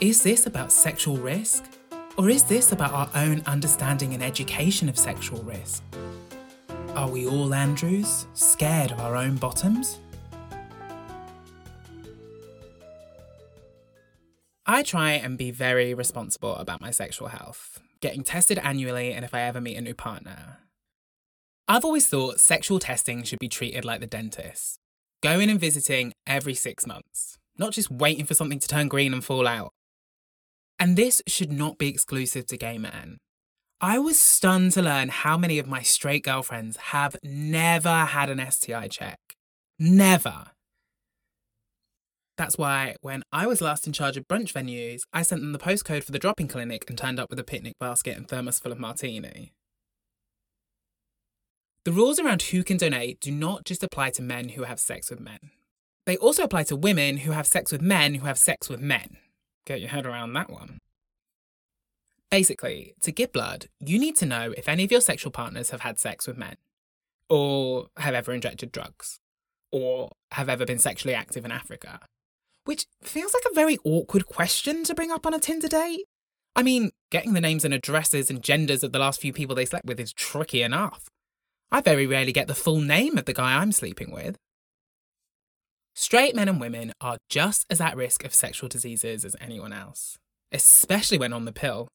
Is 0.00 0.22
this 0.22 0.46
about 0.46 0.72
sexual 0.72 1.18
risk? 1.18 1.62
Or 2.16 2.30
is 2.30 2.42
this 2.42 2.72
about 2.72 2.94
our 2.94 3.10
own 3.14 3.42
understanding 3.44 4.14
and 4.14 4.22
education 4.22 4.88
of 4.88 4.98
sexual 4.98 5.42
risk? 5.42 5.82
Are 6.94 7.06
we 7.06 7.26
all 7.26 7.52
Andrews, 7.52 8.26
scared 8.32 8.92
of 8.92 9.00
our 9.00 9.14
own 9.14 9.36
bottoms? 9.36 9.98
I 14.64 14.82
try 14.82 15.12
and 15.12 15.36
be 15.36 15.50
very 15.50 15.92
responsible 15.92 16.56
about 16.56 16.80
my 16.80 16.92
sexual 16.92 17.28
health, 17.28 17.78
getting 18.00 18.24
tested 18.24 18.56
annually 18.56 19.12
and 19.12 19.22
if 19.22 19.34
I 19.34 19.42
ever 19.42 19.60
meet 19.60 19.76
a 19.76 19.82
new 19.82 19.94
partner. 19.94 20.60
I've 21.68 21.84
always 21.84 22.06
thought 22.06 22.40
sexual 22.40 22.78
testing 22.78 23.22
should 23.22 23.38
be 23.38 23.48
treated 23.50 23.84
like 23.84 24.00
the 24.00 24.06
dentist. 24.06 24.78
Going 25.22 25.50
and 25.50 25.60
visiting 25.60 26.14
every 26.26 26.54
six 26.54 26.86
months, 26.86 27.36
not 27.58 27.72
just 27.72 27.90
waiting 27.90 28.24
for 28.24 28.32
something 28.32 28.60
to 28.60 28.68
turn 28.68 28.88
green 28.88 29.12
and 29.12 29.22
fall 29.22 29.46
out. 29.46 29.74
And 30.80 30.96
this 30.96 31.20
should 31.26 31.52
not 31.52 31.76
be 31.76 31.88
exclusive 31.88 32.46
to 32.46 32.56
gay 32.56 32.78
men. 32.78 33.18
I 33.82 33.98
was 33.98 34.18
stunned 34.20 34.72
to 34.72 34.82
learn 34.82 35.10
how 35.10 35.36
many 35.36 35.58
of 35.58 35.66
my 35.66 35.82
straight 35.82 36.24
girlfriends 36.24 36.76
have 36.76 37.16
never 37.22 38.06
had 38.06 38.30
an 38.30 38.50
STI 38.50 38.88
check. 38.88 39.18
Never. 39.78 40.46
That's 42.38 42.56
why 42.56 42.96
when 43.02 43.22
I 43.30 43.46
was 43.46 43.60
last 43.60 43.86
in 43.86 43.92
charge 43.92 44.16
of 44.16 44.26
brunch 44.26 44.54
venues, 44.54 45.02
I 45.12 45.20
sent 45.20 45.42
them 45.42 45.52
the 45.52 45.58
postcode 45.58 46.04
for 46.04 46.12
the 46.12 46.18
dropping 46.18 46.48
clinic 46.48 46.88
and 46.88 46.96
turned 46.96 47.20
up 47.20 47.28
with 47.28 47.38
a 47.38 47.44
picnic 47.44 47.74
basket 47.78 48.16
and 48.16 48.26
thermos 48.26 48.58
full 48.58 48.72
of 48.72 48.78
martini. 48.78 49.52
The 51.84 51.92
rules 51.92 52.18
around 52.18 52.40
who 52.42 52.64
can 52.64 52.78
donate 52.78 53.20
do 53.20 53.30
not 53.30 53.64
just 53.66 53.82
apply 53.82 54.10
to 54.12 54.22
men 54.22 54.50
who 54.50 54.62
have 54.62 54.80
sex 54.80 55.10
with 55.10 55.20
men. 55.20 55.50
They 56.06 56.16
also 56.16 56.44
apply 56.44 56.64
to 56.64 56.76
women 56.76 57.18
who 57.18 57.32
have 57.32 57.46
sex 57.46 57.70
with 57.70 57.82
men 57.82 58.14
who 58.14 58.26
have 58.26 58.38
sex 58.38 58.70
with 58.70 58.80
men. 58.80 59.18
Get 59.66 59.80
your 59.80 59.90
head 59.90 60.06
around 60.06 60.32
that 60.34 60.50
one. 60.50 60.78
Basically, 62.30 62.94
to 63.00 63.10
give 63.10 63.32
blood, 63.32 63.66
you 63.80 63.98
need 63.98 64.16
to 64.16 64.26
know 64.26 64.54
if 64.56 64.68
any 64.68 64.84
of 64.84 64.92
your 64.92 65.00
sexual 65.00 65.32
partners 65.32 65.70
have 65.70 65.80
had 65.80 65.98
sex 65.98 66.26
with 66.26 66.38
men, 66.38 66.56
or 67.28 67.88
have 67.96 68.14
ever 68.14 68.32
injected 68.32 68.70
drugs, 68.70 69.18
or 69.72 70.10
have 70.32 70.48
ever 70.48 70.64
been 70.64 70.78
sexually 70.78 71.14
active 71.14 71.44
in 71.44 71.50
Africa. 71.50 72.00
Which 72.64 72.86
feels 73.02 73.34
like 73.34 73.42
a 73.50 73.54
very 73.54 73.78
awkward 73.84 74.26
question 74.26 74.84
to 74.84 74.94
bring 74.94 75.10
up 75.10 75.26
on 75.26 75.34
a 75.34 75.40
Tinder 75.40 75.68
date. 75.68 76.04
I 76.54 76.62
mean, 76.62 76.90
getting 77.10 77.32
the 77.32 77.40
names 77.40 77.64
and 77.64 77.74
addresses 77.74 78.30
and 78.30 78.42
genders 78.42 78.84
of 78.84 78.92
the 78.92 78.98
last 78.98 79.20
few 79.20 79.32
people 79.32 79.56
they 79.56 79.64
slept 79.64 79.86
with 79.86 79.98
is 79.98 80.12
tricky 80.12 80.62
enough. 80.62 81.08
I 81.72 81.80
very 81.80 82.06
rarely 82.06 82.32
get 82.32 82.48
the 82.48 82.54
full 82.54 82.80
name 82.80 83.16
of 83.18 83.24
the 83.24 83.32
guy 83.32 83.56
I'm 83.56 83.72
sleeping 83.72 84.10
with. 84.12 84.36
Straight 85.94 86.34
men 86.34 86.48
and 86.48 86.60
women 86.60 86.92
are 87.00 87.18
just 87.28 87.66
as 87.70 87.80
at 87.80 87.96
risk 87.96 88.24
of 88.24 88.34
sexual 88.34 88.68
diseases 88.68 89.24
as 89.24 89.36
anyone 89.40 89.72
else, 89.72 90.18
especially 90.52 91.18
when 91.18 91.32
on 91.32 91.44
the 91.44 91.52
pill. 91.52 91.88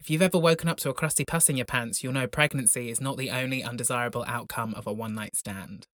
If 0.00 0.10
you've 0.10 0.22
ever 0.22 0.38
woken 0.38 0.68
up 0.68 0.78
to 0.78 0.90
a 0.90 0.94
crusty 0.94 1.24
pus 1.24 1.48
in 1.48 1.56
your 1.56 1.66
pants, 1.66 2.02
you'll 2.02 2.12
know 2.12 2.26
pregnancy 2.26 2.88
is 2.90 3.00
not 3.00 3.16
the 3.16 3.30
only 3.30 3.62
undesirable 3.62 4.24
outcome 4.28 4.74
of 4.74 4.86
a 4.86 4.92
one 4.92 5.14
night 5.14 5.34
stand. 5.34 5.86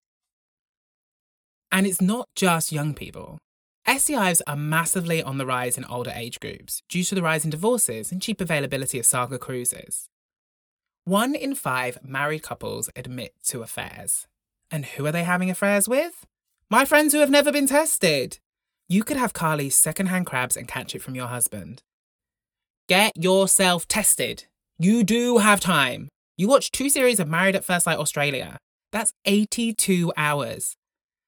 And 1.72 1.86
it's 1.86 2.00
not 2.00 2.28
just 2.36 2.72
young 2.72 2.94
people. 2.94 3.38
STIs 3.86 4.40
are 4.46 4.56
massively 4.56 5.22
on 5.22 5.38
the 5.38 5.44
rise 5.46 5.76
in 5.76 5.84
older 5.84 6.12
age 6.14 6.40
groups 6.40 6.82
due 6.88 7.04
to 7.04 7.14
the 7.14 7.22
rise 7.22 7.44
in 7.44 7.50
divorces 7.50 8.10
and 8.10 8.22
cheap 8.22 8.40
availability 8.40 8.98
of 8.98 9.04
saga 9.04 9.38
cruises. 9.38 10.08
One 11.04 11.34
in 11.34 11.54
five 11.54 11.98
married 12.02 12.42
couples 12.42 12.88
admit 12.96 13.34
to 13.48 13.62
affairs. 13.62 14.26
And 14.70 14.86
who 14.86 15.04
are 15.04 15.12
they 15.12 15.24
having 15.24 15.50
affairs 15.50 15.86
with? 15.86 16.24
My 16.74 16.84
friends 16.84 17.12
who 17.12 17.20
have 17.20 17.30
never 17.30 17.52
been 17.52 17.68
tested. 17.68 18.40
You 18.88 19.04
could 19.04 19.16
have 19.16 19.32
Carly's 19.32 19.76
secondhand 19.76 20.26
crabs 20.26 20.56
and 20.56 20.66
catch 20.66 20.92
it 20.92 21.02
from 21.02 21.14
your 21.14 21.28
husband. 21.28 21.84
Get 22.88 23.12
yourself 23.14 23.86
tested. 23.86 24.46
You 24.76 25.04
do 25.04 25.38
have 25.38 25.60
time. 25.60 26.08
You 26.36 26.48
watch 26.48 26.72
two 26.72 26.88
series 26.88 27.20
of 27.20 27.28
Married 27.28 27.54
at 27.54 27.64
First 27.64 27.84
Sight 27.84 27.96
Australia. 27.96 28.58
That's 28.90 29.12
82 29.24 30.12
hours. 30.16 30.74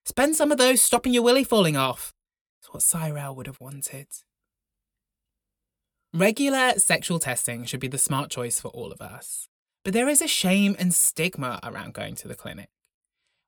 Spend 0.05 0.35
some 0.35 0.50
of 0.50 0.59
those 0.59 0.83
stopping 0.83 1.15
your 1.15 1.23
willy 1.23 1.45
falling 1.45 1.76
off. 1.76 2.11
That's 2.61 2.75
what 2.75 2.83
Cyril 2.83 3.37
would 3.37 3.47
have 3.47 3.61
wanted. 3.61 4.09
Regular 6.12 6.73
sexual 6.79 7.21
testing 7.21 7.67
should 7.67 7.79
be 7.79 7.87
the 7.87 7.99
smart 7.99 8.31
choice 8.31 8.59
for 8.59 8.71
all 8.71 8.91
of 8.91 9.00
us. 9.00 9.47
But 9.85 9.93
there 9.93 10.09
is 10.09 10.21
a 10.21 10.26
shame 10.26 10.75
and 10.76 10.93
stigma 10.93 11.61
around 11.62 11.95
going 11.95 12.17
to 12.17 12.26
the 12.26 12.35
clinic, 12.35 12.69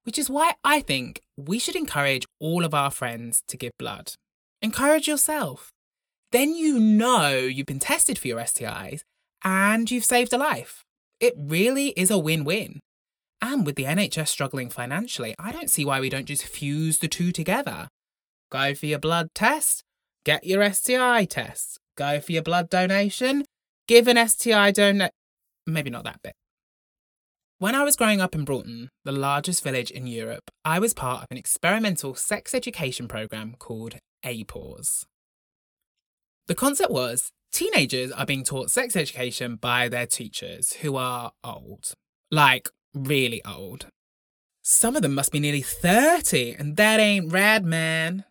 which 0.08 0.18
is 0.18 0.30
why 0.30 0.52
I 0.64 0.80
think 0.80 1.20
we 1.36 1.58
should 1.58 1.76
encourage 1.76 2.24
all 2.40 2.64
of 2.64 2.72
our 2.72 2.90
friends 2.90 3.42
to 3.46 3.58
give 3.58 3.72
blood. 3.78 4.14
Encourage 4.62 5.06
yourself. 5.06 5.70
Then 6.32 6.54
you 6.54 6.80
know 6.80 7.28
you've 7.36 7.66
been 7.66 7.78
tested 7.78 8.18
for 8.18 8.26
your 8.26 8.40
STIs 8.40 9.02
and 9.44 9.90
you've 9.90 10.06
saved 10.06 10.32
a 10.32 10.38
life. 10.38 10.82
It 11.20 11.34
really 11.36 11.88
is 11.88 12.10
a 12.10 12.16
win 12.16 12.44
win. 12.44 12.80
And 13.42 13.66
with 13.66 13.76
the 13.76 13.84
NHS 13.84 14.28
struggling 14.28 14.70
financially, 14.70 15.34
I 15.38 15.52
don't 15.52 15.68
see 15.68 15.84
why 15.84 16.00
we 16.00 16.08
don't 16.08 16.24
just 16.24 16.46
fuse 16.46 17.00
the 17.00 17.08
two 17.08 17.30
together. 17.30 17.88
Go 18.50 18.74
for 18.74 18.86
your 18.86 18.98
blood 18.98 19.28
test, 19.34 19.84
get 20.24 20.42
your 20.42 20.72
STI 20.72 21.26
test. 21.26 21.80
Go 21.98 22.18
for 22.18 22.32
your 22.32 22.42
blood 22.42 22.70
donation, 22.70 23.44
give 23.86 24.08
an 24.08 24.26
STI 24.26 24.70
donation 24.70 25.10
maybe 25.66 25.90
not 25.90 26.04
that 26.04 26.22
bit. 26.22 26.32
When 27.60 27.74
I 27.74 27.82
was 27.82 27.96
growing 27.96 28.20
up 28.20 28.36
in 28.36 28.44
Braunton, 28.44 28.88
the 29.04 29.10
largest 29.10 29.64
village 29.64 29.90
in 29.90 30.06
Europe, 30.06 30.48
I 30.64 30.78
was 30.78 30.94
part 30.94 31.22
of 31.22 31.26
an 31.32 31.36
experimental 31.36 32.14
sex 32.14 32.54
education 32.54 33.08
program 33.08 33.56
called 33.58 33.96
APAUSE. 34.24 35.04
The 36.46 36.54
concept 36.54 36.92
was 36.92 37.30
teenagers 37.52 38.12
are 38.12 38.26
being 38.26 38.44
taught 38.44 38.70
sex 38.70 38.94
education 38.94 39.56
by 39.56 39.88
their 39.88 40.06
teachers 40.06 40.74
who 40.74 40.94
are 40.94 41.32
old. 41.42 41.94
Like, 42.30 42.68
really 42.94 43.44
old. 43.44 43.86
Some 44.62 44.94
of 44.94 45.02
them 45.02 45.16
must 45.16 45.32
be 45.32 45.40
nearly 45.40 45.62
30, 45.62 46.52
and 46.52 46.76
that 46.76 47.00
ain't 47.00 47.32
rad, 47.32 47.64
man. 47.64 48.24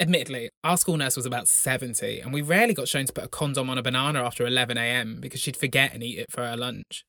Admittedly, 0.00 0.50
our 0.64 0.76
school 0.76 0.96
nurse 0.96 1.16
was 1.16 1.26
about 1.26 1.46
70, 1.46 2.18
and 2.18 2.32
we 2.32 2.42
rarely 2.42 2.74
got 2.74 2.88
shown 2.88 3.06
to 3.06 3.12
put 3.12 3.24
a 3.24 3.28
condom 3.28 3.70
on 3.70 3.78
a 3.78 3.82
banana 3.82 4.24
after 4.24 4.44
11am 4.44 5.20
because 5.20 5.38
she'd 5.38 5.56
forget 5.56 5.94
and 5.94 6.02
eat 6.02 6.18
it 6.18 6.32
for 6.32 6.44
her 6.44 6.56
lunch. 6.56 7.04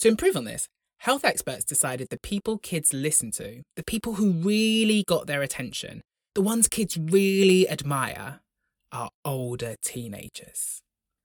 To 0.00 0.08
improve 0.08 0.36
on 0.36 0.44
this, 0.44 0.68
health 0.98 1.24
experts 1.24 1.64
decided 1.64 2.08
the 2.08 2.18
people 2.20 2.58
kids 2.58 2.92
listen 2.92 3.30
to, 3.32 3.62
the 3.76 3.84
people 3.84 4.14
who 4.14 4.32
really 4.32 5.04
got 5.06 5.26
their 5.26 5.42
attention, 5.42 6.02
the 6.34 6.42
ones 6.42 6.68
kids 6.68 6.96
really 6.96 7.68
admire, 7.68 8.40
are 8.92 9.10
older 9.24 9.74
teenagers. 9.84 10.80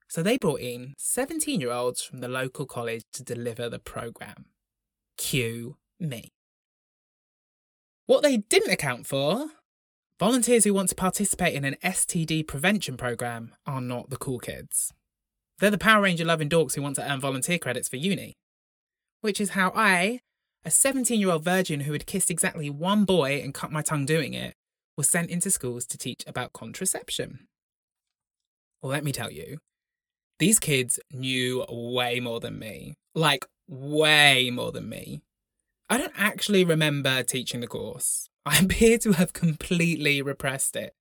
So 0.08 0.22
they 0.22 0.38
brought 0.38 0.60
in 0.60 0.94
17 0.98 1.60
year 1.60 1.72
olds 1.72 2.02
from 2.02 2.20
the 2.20 2.28
local 2.28 2.66
college 2.66 3.04
to 3.14 3.24
deliver 3.24 3.70
the 3.70 3.80
programme. 3.80 4.46
Cue 5.18 5.78
me. 6.00 6.30
What 8.06 8.22
they 8.22 8.38
didn't 8.38 8.74
account 8.74 9.08
for 9.08 9.52
Volunteers 10.20 10.64
who 10.64 10.74
want 10.74 10.90
to 10.90 10.96
participate 10.96 11.56
in 11.56 11.66
an 11.66 11.76
STD 11.84 12.48
prevention 12.48 12.96
program 12.96 13.56
are 13.66 13.82
not 13.82 14.10
the 14.10 14.16
cool 14.16 14.40
kids. 14.40 14.94
They're 15.60 15.72
the 15.72 15.78
Power 15.78 16.04
Ranger 16.04 16.24
loving 16.24 16.50
dorks 16.50 16.76
who 16.76 16.82
want 16.82 16.96
to 16.98 17.12
earn 17.12 17.20
volunteer 17.20 17.58
credits 17.58 17.90
for 17.90 17.98
uni. 17.98 18.36
Which 19.24 19.40
is 19.40 19.52
how 19.52 19.72
I, 19.74 20.20
a 20.66 20.70
17 20.70 21.18
year 21.18 21.32
old 21.32 21.46
virgin 21.46 21.80
who 21.80 21.94
had 21.94 22.06
kissed 22.06 22.30
exactly 22.30 22.70
one 22.70 23.06
boy 23.06 23.40
and 23.42 23.54
cut 23.54 23.72
my 23.72 23.82
tongue 23.82 24.06
doing 24.06 24.34
it 24.34 24.54
was 24.98 25.08
sent 25.08 25.30
into 25.30 25.50
schools 25.50 25.86
to 25.86 25.98
teach 25.98 26.26
about 26.28 26.52
contraception. 26.52 27.48
Well, 28.82 28.92
let 28.92 29.06
me 29.06 29.14
tell 29.14 29.32
you, 29.32 29.60
these 30.40 30.60
kids 30.60 31.00
knew 31.10 31.64
way 31.70 32.20
more 32.20 32.42
than 32.42 32.60
me. 32.60 32.96
Like, 33.16 33.46
way 33.66 34.52
more 34.52 34.74
than 34.74 34.90
me. 34.90 35.22
I 35.90 35.98
don't 35.98 36.12
actually 36.18 36.66
remember 36.66 37.24
teaching 37.24 37.62
the 37.62 37.68
course. 37.68 38.28
I 38.46 38.58
appear 38.60 38.98
to 38.98 39.14
have 39.14 39.32
completely 39.32 40.22
repressed 40.22 40.76
it. 40.76 40.94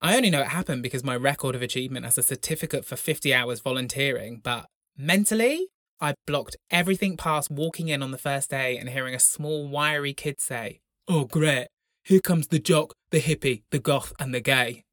I 0.00 0.16
only 0.16 0.30
know 0.30 0.42
it 0.42 0.48
happened 0.50 0.84
because 0.84 1.02
my 1.02 1.16
record 1.16 1.56
of 1.56 1.62
achievement 1.62 2.04
has 2.04 2.16
a 2.16 2.22
certificate 2.22 2.84
for 2.84 2.94
50 2.94 3.34
hours 3.34 3.58
volunteering, 3.58 4.40
but 4.40 4.66
mentally, 4.96 5.66
I 6.00 6.14
blocked 6.26 6.56
everything 6.70 7.16
past 7.16 7.50
walking 7.50 7.88
in 7.88 8.02
on 8.02 8.10
the 8.10 8.18
first 8.18 8.50
day 8.50 8.76
and 8.76 8.88
hearing 8.88 9.14
a 9.14 9.20
small, 9.20 9.66
wiry 9.66 10.12
kid 10.12 10.40
say, 10.40 10.80
Oh, 11.08 11.24
great, 11.24 11.68
here 12.04 12.20
comes 12.20 12.48
the 12.48 12.58
jock, 12.58 12.94
the 13.10 13.20
hippie, 13.20 13.62
the 13.70 13.78
goth, 13.78 14.12
and 14.18 14.34
the 14.34 14.40
gay. 14.40 14.84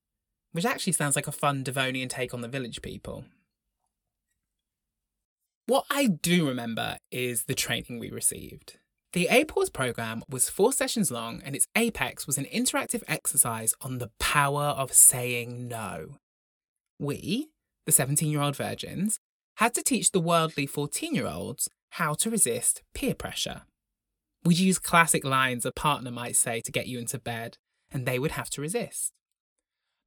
Which 0.51 0.65
actually 0.65 0.93
sounds 0.93 1.15
like 1.15 1.27
a 1.27 1.31
fun 1.31 1.63
Devonian 1.63 2.09
take 2.09 2.33
on 2.33 2.41
the 2.41 2.47
village 2.47 2.81
people. 2.81 3.25
What 5.65 5.85
I 5.89 6.07
do 6.07 6.47
remember 6.47 6.97
is 7.11 7.45
the 7.45 7.55
training 7.55 7.99
we 7.99 8.11
received. 8.11 8.77
The 9.13 9.27
APAUSE 9.29 9.71
program 9.71 10.23
was 10.29 10.49
four 10.49 10.73
sessions 10.73 11.11
long, 11.11 11.41
and 11.45 11.55
its 11.55 11.67
apex 11.75 12.25
was 12.25 12.37
an 12.37 12.45
interactive 12.45 13.03
exercise 13.07 13.73
on 13.81 13.99
the 13.99 14.09
power 14.19 14.63
of 14.63 14.91
saying 14.91 15.67
no. 15.67 16.17
We, 16.99 17.49
the 17.85 17.91
17 17.91 18.29
year 18.29 18.41
old 18.41 18.55
virgins, 18.55 19.19
had 19.57 19.73
to 19.75 19.83
teach 19.83 20.11
the 20.11 20.19
worldly 20.19 20.65
14 20.65 21.13
year 21.13 21.27
olds 21.27 21.69
how 21.91 22.13
to 22.15 22.29
resist 22.29 22.81
peer 22.93 23.13
pressure. 23.13 23.63
We'd 24.43 24.57
use 24.57 24.79
classic 24.79 25.23
lines 25.23 25.65
a 25.65 25.71
partner 25.71 26.11
might 26.11 26.35
say 26.35 26.59
to 26.61 26.71
get 26.71 26.87
you 26.87 26.99
into 26.99 27.19
bed, 27.19 27.57
and 27.91 28.05
they 28.05 28.19
would 28.19 28.31
have 28.31 28.49
to 28.51 28.61
resist. 28.61 29.13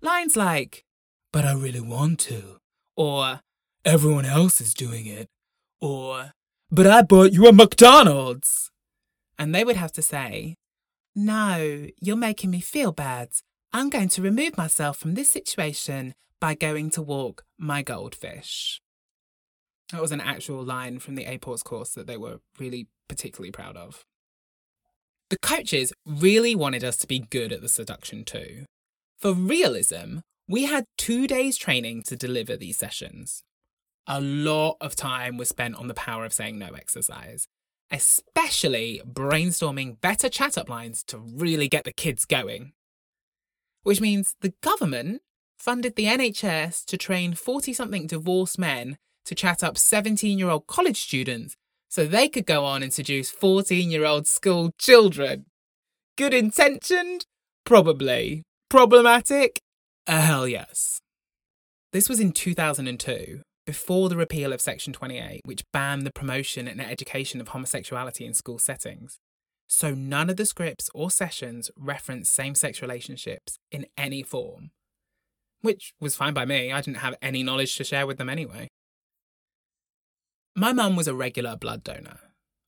Lines 0.02 0.36
like, 0.36 0.84
but 1.32 1.44
I 1.44 1.54
really 1.54 1.80
want 1.80 2.18
to, 2.20 2.58
or 2.96 3.40
everyone 3.84 4.26
else 4.26 4.60
is 4.60 4.74
doing 4.74 5.06
it, 5.06 5.28
or, 5.80 6.32
but 6.70 6.86
I 6.86 7.02
bought 7.02 7.32
you 7.32 7.46
a 7.46 7.52
McDonald's. 7.52 8.70
And 9.38 9.54
they 9.54 9.64
would 9.64 9.76
have 9.76 9.92
to 9.92 10.02
say, 10.02 10.56
No, 11.14 11.86
you're 12.00 12.16
making 12.16 12.50
me 12.50 12.60
feel 12.60 12.92
bad. 12.92 13.28
I'm 13.72 13.90
going 13.90 14.08
to 14.10 14.22
remove 14.22 14.56
myself 14.56 14.98
from 14.98 15.14
this 15.14 15.30
situation 15.30 16.14
by 16.40 16.54
going 16.54 16.90
to 16.90 17.02
walk 17.02 17.44
my 17.58 17.82
goldfish. 17.82 18.80
That 19.92 20.00
was 20.00 20.12
an 20.12 20.20
actual 20.20 20.64
line 20.64 20.98
from 20.98 21.14
the 21.14 21.24
APAUSE 21.24 21.62
course 21.62 21.90
that 21.90 22.06
they 22.06 22.16
were 22.16 22.40
really 22.58 22.88
particularly 23.08 23.52
proud 23.52 23.76
of. 23.76 24.04
The 25.30 25.38
coaches 25.38 25.92
really 26.04 26.54
wanted 26.54 26.84
us 26.84 26.96
to 26.98 27.06
be 27.06 27.18
good 27.18 27.52
at 27.52 27.60
the 27.60 27.68
seduction 27.68 28.24
too. 28.24 28.64
For 29.18 29.32
realism, 29.32 30.18
we 30.48 30.66
had 30.66 30.84
two 30.96 31.26
days 31.26 31.56
training 31.56 32.02
to 32.04 32.16
deliver 32.16 32.56
these 32.56 32.78
sessions. 32.78 33.42
A 34.06 34.20
lot 34.20 34.76
of 34.80 34.94
time 34.94 35.36
was 35.36 35.48
spent 35.48 35.74
on 35.74 35.88
the 35.88 35.94
power 35.94 36.24
of 36.24 36.32
saying 36.32 36.58
no 36.58 36.68
exercise, 36.68 37.48
especially 37.90 39.02
brainstorming 39.04 40.00
better 40.00 40.28
chat 40.28 40.56
up 40.56 40.68
lines 40.68 41.02
to 41.04 41.18
really 41.18 41.68
get 41.68 41.84
the 41.84 41.92
kids 41.92 42.24
going. 42.24 42.72
Which 43.82 44.00
means 44.00 44.36
the 44.40 44.54
government 44.60 45.22
funded 45.58 45.96
the 45.96 46.04
NHS 46.04 46.84
to 46.84 46.96
train 46.96 47.34
40 47.34 47.72
something 47.72 48.06
divorced 48.06 48.58
men 48.58 48.98
to 49.26 49.34
chat 49.34 49.62
up 49.62 49.76
17 49.76 50.38
year 50.38 50.48
old 50.48 50.66
college 50.66 51.00
students 51.00 51.56
so 51.88 52.06
they 52.06 52.28
could 52.28 52.46
go 52.46 52.64
on 52.64 52.82
and 52.82 52.92
seduce 52.92 53.30
14 53.30 53.90
year 53.90 54.04
old 54.04 54.26
school 54.26 54.70
children. 54.78 55.46
Good 56.16 56.34
intentioned? 56.34 57.26
Probably. 57.64 58.42
Problematic? 58.70 59.60
A 60.06 60.20
hell 60.20 60.48
yes. 60.48 61.00
This 61.92 62.08
was 62.08 62.20
in 62.20 62.32
2002, 62.32 63.42
before 63.64 64.08
the 64.08 64.16
repeal 64.16 64.52
of 64.52 64.60
Section 64.60 64.92
28, 64.92 65.40
which 65.44 65.64
banned 65.72 66.06
the 66.06 66.12
promotion 66.12 66.68
and 66.68 66.80
education 66.80 67.40
of 67.40 67.48
homosexuality 67.48 68.24
in 68.24 68.34
school 68.34 68.58
settings. 68.58 69.18
So 69.66 69.94
none 69.94 70.30
of 70.30 70.36
the 70.36 70.46
scripts 70.46 70.88
or 70.94 71.10
sessions 71.10 71.70
referenced 71.76 72.34
same 72.34 72.54
sex 72.54 72.80
relationships 72.80 73.58
in 73.72 73.86
any 73.96 74.22
form. 74.22 74.70
Which 75.60 75.92
was 76.00 76.16
fine 76.16 76.34
by 76.34 76.44
me, 76.44 76.72
I 76.72 76.80
didn't 76.80 76.98
have 76.98 77.16
any 77.20 77.42
knowledge 77.42 77.74
to 77.76 77.84
share 77.84 78.06
with 78.06 78.18
them 78.18 78.28
anyway. 78.28 78.68
My 80.58 80.72
mum 80.72 80.96
was 80.96 81.06
a 81.06 81.14
regular 81.14 81.54
blood 81.54 81.84
donor. 81.84 82.18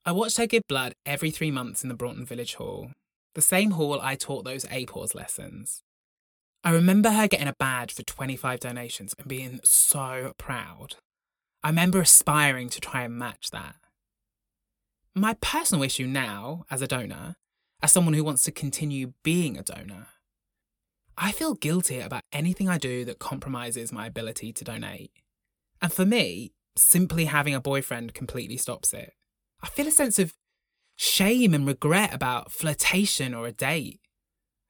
I 0.04 0.12
watched 0.12 0.36
her 0.36 0.46
give 0.46 0.64
blood 0.68 0.92
every 1.06 1.30
three 1.30 1.50
months 1.50 1.82
in 1.82 1.88
the 1.88 1.94
Braunton 1.94 2.26
Village 2.26 2.56
Hall, 2.56 2.90
the 3.34 3.40
same 3.40 3.70
hall 3.70 3.98
I 4.02 4.14
taught 4.14 4.44
those 4.44 4.66
APAUSE 4.66 5.14
lessons. 5.14 5.82
I 6.62 6.70
remember 6.72 7.12
her 7.12 7.26
getting 7.26 7.48
a 7.48 7.54
badge 7.58 7.94
for 7.94 8.02
25 8.02 8.60
donations 8.60 9.14
and 9.18 9.26
being 9.26 9.60
so 9.64 10.34
proud. 10.36 10.96
I 11.62 11.70
remember 11.70 11.98
aspiring 11.98 12.68
to 12.70 12.80
try 12.80 13.04
and 13.04 13.18
match 13.18 13.52
that. 13.52 13.76
My 15.14 15.32
personal 15.40 15.82
issue 15.82 16.06
now, 16.06 16.66
as 16.70 16.82
a 16.82 16.86
donor, 16.86 17.36
as 17.82 17.90
someone 17.90 18.12
who 18.12 18.22
wants 18.22 18.42
to 18.42 18.50
continue 18.50 19.14
being 19.22 19.56
a 19.56 19.62
donor, 19.62 20.08
I 21.16 21.32
feel 21.32 21.54
guilty 21.54 22.00
about 22.00 22.24
anything 22.34 22.68
I 22.68 22.76
do 22.76 23.06
that 23.06 23.18
compromises 23.18 23.92
my 23.92 24.06
ability 24.06 24.52
to 24.52 24.64
donate. 24.64 25.10
And 25.80 25.90
for 25.90 26.04
me, 26.04 26.52
simply 26.82 27.26
having 27.26 27.54
a 27.54 27.60
boyfriend 27.60 28.14
completely 28.14 28.56
stops 28.56 28.92
it. 28.92 29.12
I 29.62 29.68
feel 29.68 29.86
a 29.86 29.92
sense 29.92 30.18
of 30.18 30.34
shame 30.96 31.54
and 31.54 31.66
regret 31.66 32.12
about 32.12 32.52
flirtation 32.52 33.34
or 33.34 33.46
a 33.46 33.52
date. 33.52 34.00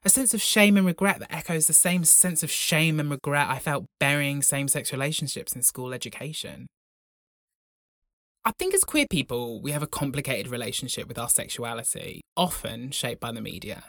A 0.04 0.08
sense 0.08 0.32
of 0.32 0.40
shame 0.40 0.76
and 0.76 0.86
regret 0.86 1.18
that 1.18 1.34
echoes 1.34 1.66
the 1.66 1.72
same 1.72 2.04
sense 2.04 2.42
of 2.42 2.50
shame 2.50 3.00
and 3.00 3.10
regret 3.10 3.48
I 3.48 3.58
felt 3.58 3.86
burying 3.98 4.42
same 4.42 4.68
sex 4.68 4.92
relationships 4.92 5.54
in 5.54 5.62
school 5.62 5.92
education. 5.92 6.68
I 8.44 8.52
think 8.58 8.72
as 8.72 8.84
queer 8.84 9.06
people, 9.10 9.60
we 9.60 9.72
have 9.72 9.82
a 9.82 9.88
complicated 9.88 10.50
relationship 10.50 11.08
with 11.08 11.18
our 11.18 11.28
sexuality, 11.28 12.22
often 12.36 12.92
shaped 12.92 13.20
by 13.20 13.32
the 13.32 13.42
media. 13.42 13.84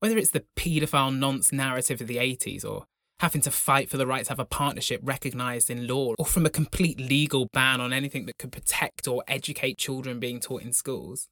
Whether 0.00 0.16
it's 0.16 0.30
the 0.30 0.44
paedophile 0.56 1.14
nonce 1.16 1.52
narrative 1.52 2.00
of 2.00 2.06
the 2.06 2.16
80s 2.16 2.64
or 2.64 2.84
having 3.20 3.40
to 3.40 3.50
fight 3.50 3.88
for 3.88 3.96
the 3.96 4.06
right 4.06 4.24
to 4.24 4.30
have 4.30 4.38
a 4.38 4.44
partnership 4.44 5.00
recognised 5.02 5.70
in 5.70 5.86
law, 5.86 6.14
or 6.18 6.26
from 6.26 6.44
a 6.44 6.50
complete 6.50 7.00
legal 7.00 7.48
ban 7.52 7.80
on 7.80 7.92
anything 7.92 8.26
that 8.26 8.38
could 8.38 8.52
protect 8.52 9.08
or 9.08 9.22
educate 9.26 9.78
children 9.78 10.20
being 10.20 10.40
taught 10.40 10.62
in 10.62 10.72
schools. 10.72 11.28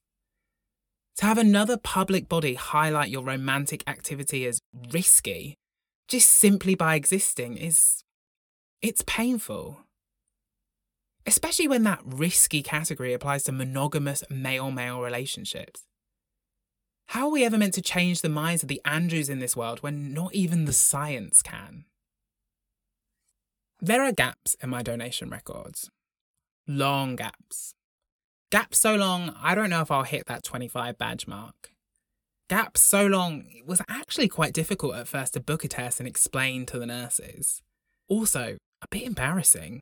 To 1.17 1.27
have 1.27 1.39
another 1.39 1.77
public 1.77 2.29
body 2.29 2.55
highlight 2.55 3.11
your 3.11 3.23
romantic 3.23 3.85
activity 3.87 4.47
as 4.47 4.61
risky, 4.93 5.55
just 6.09 6.31
simply 6.31 6.75
by 6.75 6.97
existing, 6.97 7.57
is. 7.57 8.03
it's 8.83 9.05
painful. 9.07 9.79
Especially 11.27 11.69
when 11.69 11.85
that 11.85 12.01
risky 12.05 12.63
category 12.63 13.13
applies 13.15 13.45
to 13.45 13.53
monogamous 13.53 14.25
male 14.29 14.71
male 14.71 15.01
relationships. 15.01 15.85
How 17.09 17.27
are 17.27 17.33
we 17.33 17.45
ever 17.45 17.59
meant 17.59 17.75
to 17.75 17.83
change 17.83 18.21
the 18.21 18.29
minds 18.29 18.63
of 18.63 18.69
the 18.69 18.81
Andrews 18.85 19.29
in 19.29 19.39
this 19.39 19.57
world 19.57 19.83
when 19.83 20.13
not 20.13 20.35
even 20.35 20.65
the 20.65 20.73
science 20.73 21.43
can? 21.43 21.85
There 23.81 24.03
are 24.03 24.13
gaps 24.13 24.57
in 24.63 24.71
my 24.71 24.83
donation 24.83 25.29
records. 25.29 25.91
Long 26.67 27.17
gaps. 27.17 27.75
Gaps 28.51 28.79
so 28.79 28.95
long, 28.95 29.35
I 29.41 29.55
don't 29.55 29.71
know 29.71 29.83
if 29.83 29.91
I'll 29.91 30.05
hit 30.05 30.27
that 30.27 30.43
25 30.43 30.97
badge 30.97 31.27
mark. 31.27 31.71
Gaps 32.49 32.81
so 32.81 33.07
long, 33.07 33.45
it 33.49 33.67
was 33.67 33.83
actually 33.89 34.29
quite 34.29 34.53
difficult 34.53 34.95
at 34.95 35.09
first 35.09 35.35
to 35.35 35.41
book 35.41 35.65
a 35.65 35.69
test 35.69 35.99
and 35.99 36.09
explain 36.09 36.67
to 36.67 36.79
the 36.79 36.87
nurses. 36.87 37.63
Also, 38.09 38.57
a 38.83 38.87
bit 38.91 39.03
embarrassing. 39.03 39.81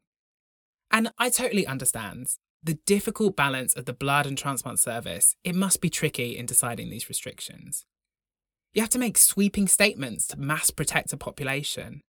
And 0.90 1.10
I 1.18 1.28
totally 1.30 1.66
understand 1.66 2.28
the 2.62 2.78
difficult 2.86 3.36
balance 3.36 3.74
of 3.74 3.86
the 3.86 3.92
blood 3.92 4.26
and 4.26 4.38
transplant 4.38 4.78
service, 4.78 5.34
it 5.42 5.54
must 5.54 5.80
be 5.80 5.90
tricky 5.90 6.36
in 6.36 6.46
deciding 6.46 6.90
these 6.90 7.08
restrictions. 7.08 7.84
You 8.72 8.80
have 8.82 8.90
to 8.90 8.98
make 8.98 9.18
sweeping 9.18 9.66
statements 9.68 10.26
to 10.28 10.38
mass 10.38 10.70
protect 10.70 11.12
a 11.12 11.16
population, 11.16 12.02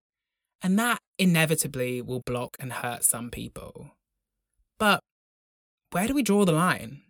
and 0.61 0.77
that 0.79 0.99
inevitably 1.17 2.01
will 2.01 2.21
block 2.21 2.55
and 2.59 2.71
hurt 2.71 3.03
some 3.03 3.29
people. 3.29 3.91
But 4.79 5.01
where 5.91 6.07
do 6.07 6.13
we 6.13 6.23
draw 6.23 6.45
the 6.45 6.51
line? 6.51 7.01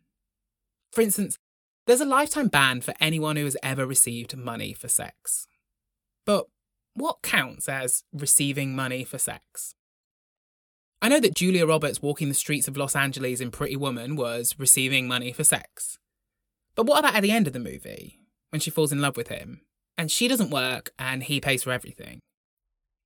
For 0.91 1.01
instance, 1.01 1.37
there's 1.85 2.01
a 2.01 2.05
lifetime 2.05 2.47
ban 2.47 2.81
for 2.81 2.93
anyone 2.99 3.35
who 3.35 3.43
has 3.43 3.57
ever 3.61 3.85
received 3.85 4.37
money 4.37 4.73
for 4.73 4.87
sex. 4.87 5.47
But 6.25 6.45
what 6.93 7.21
counts 7.21 7.67
as 7.67 8.03
receiving 8.13 8.75
money 8.75 9.03
for 9.03 9.17
sex? 9.17 9.75
I 11.03 11.09
know 11.09 11.19
that 11.19 11.35
Julia 11.35 11.65
Roberts 11.65 12.01
walking 12.01 12.29
the 12.29 12.33
streets 12.33 12.69
of 12.69 12.77
Los 12.77 12.95
Angeles 12.95 13.41
in 13.41 13.51
Pretty 13.51 13.75
Woman 13.75 14.15
was 14.15 14.55
receiving 14.57 15.05
money 15.05 15.33
for 15.33 15.43
sex. 15.43 15.97
But 16.75 16.85
what 16.85 16.99
about 16.99 17.15
at 17.15 17.21
the 17.21 17.31
end 17.31 17.45
of 17.45 17.51
the 17.51 17.59
movie, 17.59 18.21
when 18.51 18.61
she 18.61 18.71
falls 18.71 18.93
in 18.93 19.01
love 19.01 19.17
with 19.17 19.27
him, 19.27 19.59
and 19.97 20.09
she 20.09 20.29
doesn't 20.29 20.49
work 20.49 20.93
and 20.97 21.23
he 21.23 21.41
pays 21.41 21.63
for 21.63 21.73
everything? 21.73 22.21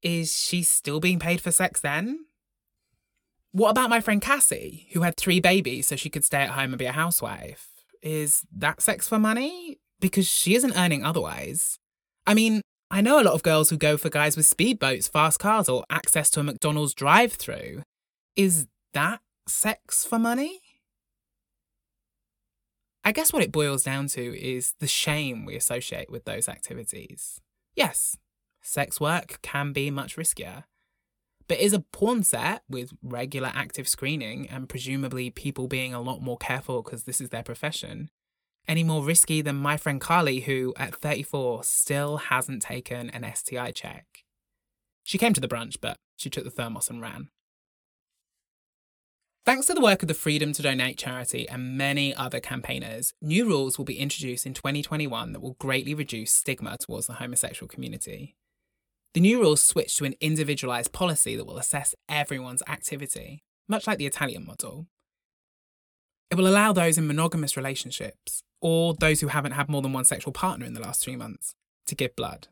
Is 0.03 0.37
she 0.37 0.61
still 0.61 0.99
being 0.99 1.17
paid 1.17 1.41
for 1.41 1.49
sex 1.49 1.81
then? 1.81 2.25
What 3.51 3.71
about 3.71 3.89
my 3.89 3.99
friend 3.99 4.21
Cassie, 4.21 4.89
who 4.93 5.01
had 5.01 5.17
three 5.17 5.39
babies 5.39 5.87
so 5.87 5.95
she 5.95 6.11
could 6.11 6.23
stay 6.23 6.43
at 6.43 6.51
home 6.51 6.73
and 6.73 6.77
be 6.77 6.85
a 6.85 6.91
housewife? 6.91 7.69
Is 8.03 8.43
that 8.55 8.79
sex 8.79 9.09
for 9.09 9.17
money? 9.17 9.79
Because 9.99 10.27
she 10.27 10.53
isn't 10.53 10.77
earning 10.77 11.03
otherwise. 11.03 11.79
I 12.27 12.35
mean, 12.35 12.61
I 12.89 13.01
know 13.01 13.19
a 13.19 13.23
lot 13.23 13.33
of 13.33 13.43
girls 13.43 13.69
who 13.69 13.77
go 13.77 13.97
for 13.97 14.09
guys 14.09 14.37
with 14.37 14.45
speedboats, 14.45 15.11
fast 15.11 15.39
cars, 15.39 15.67
or 15.67 15.83
access 15.89 16.29
to 16.31 16.39
a 16.39 16.43
McDonald's 16.43 16.93
drive 16.93 17.33
through. 17.33 17.83
Is 18.35 18.67
that 18.93 19.19
sex 19.47 20.05
for 20.05 20.17
money? 20.17 20.61
I 23.03 23.11
guess 23.11 23.33
what 23.33 23.43
it 23.43 23.51
boils 23.51 23.83
down 23.83 24.07
to 24.09 24.39
is 24.39 24.73
the 24.79 24.87
shame 24.87 25.45
we 25.45 25.55
associate 25.55 26.09
with 26.09 26.25
those 26.25 26.47
activities. 26.47 27.41
Yes, 27.75 28.17
sex 28.61 28.99
work 28.99 29.39
can 29.41 29.73
be 29.73 29.91
much 29.91 30.15
riskier. 30.15 30.63
But 31.47 31.59
is 31.59 31.73
a 31.73 31.79
porn 31.79 32.23
set 32.23 32.63
with 32.69 32.91
regular 33.01 33.51
active 33.53 33.87
screening 33.87 34.49
and 34.49 34.67
presumably 34.67 35.29
people 35.29 35.67
being 35.67 35.93
a 35.93 36.01
lot 36.01 36.21
more 36.21 36.37
careful 36.37 36.81
because 36.81 37.03
this 37.03 37.21
is 37.21 37.29
their 37.29 37.43
profession 37.43 38.09
any 38.67 38.83
more 38.83 39.03
risky 39.03 39.41
than 39.41 39.55
my 39.55 39.77
friend 39.77 40.01
Carly, 40.01 40.41
who 40.41 40.73
at 40.77 40.95
34 40.95 41.63
still 41.63 42.17
hasn't 42.17 42.61
taken 42.61 43.09
an 43.09 43.25
STI 43.33 43.71
check? 43.71 44.05
She 45.03 45.17
came 45.17 45.33
to 45.33 45.41
the 45.41 45.47
brunch, 45.47 45.77
but 45.79 45.97
she 46.17 46.29
took 46.29 46.43
the 46.43 46.49
thermos 46.49 46.89
and 46.89 47.01
ran. 47.01 47.29
Thanks 49.45 49.67
to 49.67 49.73
the 49.73 49.79
work 49.79 50.01
of 50.01 50.09
the 50.09 50.13
Freedom 50.13 50.51
to 50.51 50.61
Donate 50.61 50.97
charity 50.97 51.47
and 51.47 51.77
many 51.77 52.13
other 52.13 52.41
campaigners, 52.41 53.13
new 53.21 53.45
rules 53.45 53.77
will 53.77 53.85
be 53.85 53.97
introduced 53.97 54.45
in 54.45 54.53
2021 54.53 55.31
that 55.31 55.39
will 55.39 55.53
greatly 55.53 55.93
reduce 55.93 56.33
stigma 56.33 56.77
towards 56.77 57.07
the 57.07 57.13
homosexual 57.13 57.69
community. 57.69 58.35
The 59.13 59.21
new 59.21 59.39
rules 59.39 59.63
switch 59.63 59.95
to 59.95 60.03
an 60.03 60.15
individualised 60.19 60.91
policy 60.91 61.37
that 61.37 61.45
will 61.45 61.57
assess 61.57 61.95
everyone's 62.09 62.61
activity, 62.67 63.39
much 63.69 63.87
like 63.87 63.97
the 63.97 64.05
Italian 64.05 64.45
model. 64.45 64.87
It 66.29 66.35
will 66.35 66.47
allow 66.47 66.73
those 66.73 66.97
in 66.97 67.07
monogamous 67.07 67.55
relationships, 67.55 68.43
or 68.61 68.93
those 68.93 69.21
who 69.21 69.27
haven't 69.27 69.53
had 69.53 69.69
more 69.69 69.81
than 69.81 69.93
one 69.93 70.05
sexual 70.05 70.33
partner 70.33 70.65
in 70.65 70.73
the 70.73 70.81
last 70.81 71.03
three 71.03 71.15
months, 71.15 71.53
to 71.85 71.95
give 71.95 72.15
blood. 72.15 72.47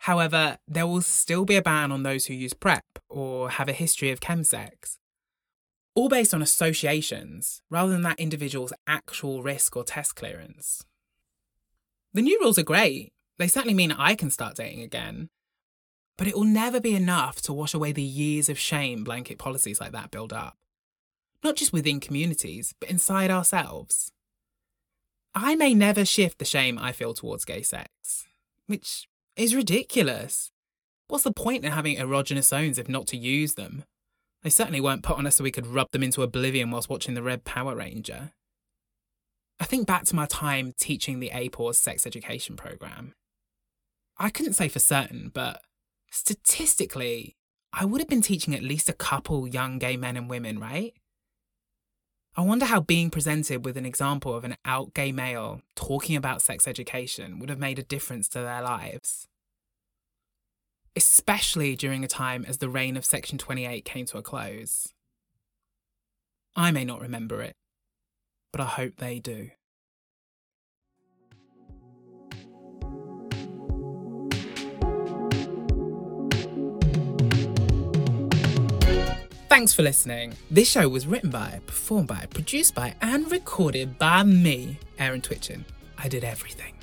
However, 0.00 0.58
there 0.68 0.86
will 0.86 1.02
still 1.02 1.44
be 1.44 1.56
a 1.56 1.62
ban 1.62 1.90
on 1.90 2.02
those 2.02 2.26
who 2.26 2.34
use 2.34 2.54
PrEP 2.54 2.84
or 3.08 3.50
have 3.50 3.68
a 3.68 3.72
history 3.72 4.10
of 4.10 4.20
chemsex, 4.20 4.98
all 5.94 6.08
based 6.08 6.34
on 6.34 6.42
associations 6.42 7.62
rather 7.70 7.90
than 7.90 8.02
that 8.02 8.20
individual's 8.20 8.72
actual 8.86 9.42
risk 9.42 9.76
or 9.76 9.84
test 9.84 10.14
clearance. 10.14 10.84
The 12.12 12.22
new 12.22 12.38
rules 12.40 12.58
are 12.58 12.62
great. 12.62 13.12
They 13.38 13.48
certainly 13.48 13.74
mean 13.74 13.92
I 13.92 14.14
can 14.14 14.30
start 14.30 14.56
dating 14.56 14.82
again. 14.82 15.28
But 16.16 16.26
it 16.26 16.34
will 16.34 16.44
never 16.44 16.80
be 16.80 16.94
enough 16.94 17.42
to 17.42 17.52
wash 17.52 17.74
away 17.74 17.92
the 17.92 18.02
years 18.02 18.48
of 18.48 18.58
shame 18.58 19.04
blanket 19.04 19.38
policies 19.38 19.80
like 19.80 19.92
that 19.92 20.10
build 20.10 20.32
up. 20.32 20.56
Not 21.44 21.56
just 21.56 21.72
within 21.72 22.00
communities, 22.00 22.74
but 22.80 22.88
inside 22.88 23.30
ourselves. 23.30 24.12
I 25.38 25.54
may 25.54 25.74
never 25.74 26.06
shift 26.06 26.38
the 26.38 26.46
shame 26.46 26.78
I 26.78 26.92
feel 26.92 27.12
towards 27.12 27.44
gay 27.44 27.60
sex, 27.60 28.26
which 28.66 29.06
is 29.36 29.54
ridiculous. 29.54 30.50
What's 31.08 31.24
the 31.24 31.30
point 31.30 31.62
in 31.62 31.72
having 31.72 31.98
erogenous 31.98 32.44
zones 32.44 32.78
if 32.78 32.88
not 32.88 33.06
to 33.08 33.18
use 33.18 33.52
them? 33.52 33.84
They 34.42 34.48
certainly 34.48 34.80
weren't 34.80 35.02
put 35.02 35.18
on 35.18 35.26
us 35.26 35.36
so 35.36 35.44
we 35.44 35.50
could 35.50 35.66
rub 35.66 35.90
them 35.90 36.02
into 36.02 36.22
oblivion 36.22 36.70
whilst 36.70 36.88
watching 36.88 37.12
the 37.12 37.22
Red 37.22 37.44
Power 37.44 37.76
Ranger. 37.76 38.32
I 39.60 39.66
think 39.66 39.86
back 39.86 40.04
to 40.06 40.16
my 40.16 40.24
time 40.24 40.72
teaching 40.80 41.20
the 41.20 41.30
APAUSE 41.34 41.76
sex 41.76 42.06
education 42.06 42.56
program. 42.56 43.12
I 44.16 44.30
couldn't 44.30 44.54
say 44.54 44.68
for 44.68 44.78
certain, 44.78 45.30
but 45.34 45.60
statistically, 46.10 47.36
I 47.74 47.84
would 47.84 48.00
have 48.00 48.08
been 48.08 48.22
teaching 48.22 48.54
at 48.54 48.62
least 48.62 48.88
a 48.88 48.94
couple 48.94 49.46
young 49.46 49.78
gay 49.78 49.98
men 49.98 50.16
and 50.16 50.30
women, 50.30 50.58
right? 50.58 50.94
I 52.36 52.42
wonder 52.42 52.66
how 52.66 52.80
being 52.80 53.10
presented 53.10 53.64
with 53.64 53.76
an 53.76 53.86
example 53.86 54.34
of 54.34 54.44
an 54.44 54.56
out 54.64 54.92
gay 54.92 55.10
male 55.10 55.62
talking 55.74 56.16
about 56.16 56.42
sex 56.42 56.68
education 56.68 57.38
would 57.38 57.48
have 57.48 57.58
made 57.58 57.78
a 57.78 57.82
difference 57.82 58.28
to 58.30 58.40
their 58.40 58.62
lives 58.62 59.26
especially 60.96 61.76
during 61.76 62.02
a 62.02 62.08
time 62.08 62.44
as 62.48 62.58
the 62.58 62.70
reign 62.70 62.96
of 62.96 63.04
Section 63.04 63.36
28 63.36 63.84
came 63.84 64.06
to 64.06 64.18
a 64.18 64.22
close. 64.22 64.88
I 66.56 66.70
may 66.70 66.84
not 66.84 67.02
remember 67.02 67.42
it, 67.42 67.54
but 68.50 68.62
I 68.62 68.64
hope 68.64 68.96
they 68.96 69.18
do. 69.18 69.50
Thanks 79.56 79.72
for 79.72 79.80
listening. 79.80 80.34
This 80.50 80.70
show 80.70 80.86
was 80.86 81.06
written 81.06 81.30
by, 81.30 81.60
performed 81.66 82.08
by, 82.08 82.26
produced 82.28 82.74
by, 82.74 82.94
and 83.00 83.32
recorded 83.32 83.98
by 83.98 84.22
me, 84.22 84.78
Aaron 84.98 85.22
Twitchen. 85.22 85.64
I 85.96 86.08
did 86.08 86.24
everything. 86.24 86.74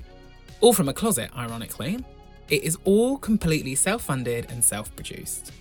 All 0.59 0.73
from 0.73 0.89
a 0.89 0.93
closet, 0.93 1.29
ironically. 1.37 2.03
It 2.49 2.63
is 2.63 2.79
all 2.83 3.19
completely 3.19 3.75
self 3.75 4.01
funded 4.01 4.47
and 4.49 4.63
self 4.63 4.93
produced. 4.95 5.51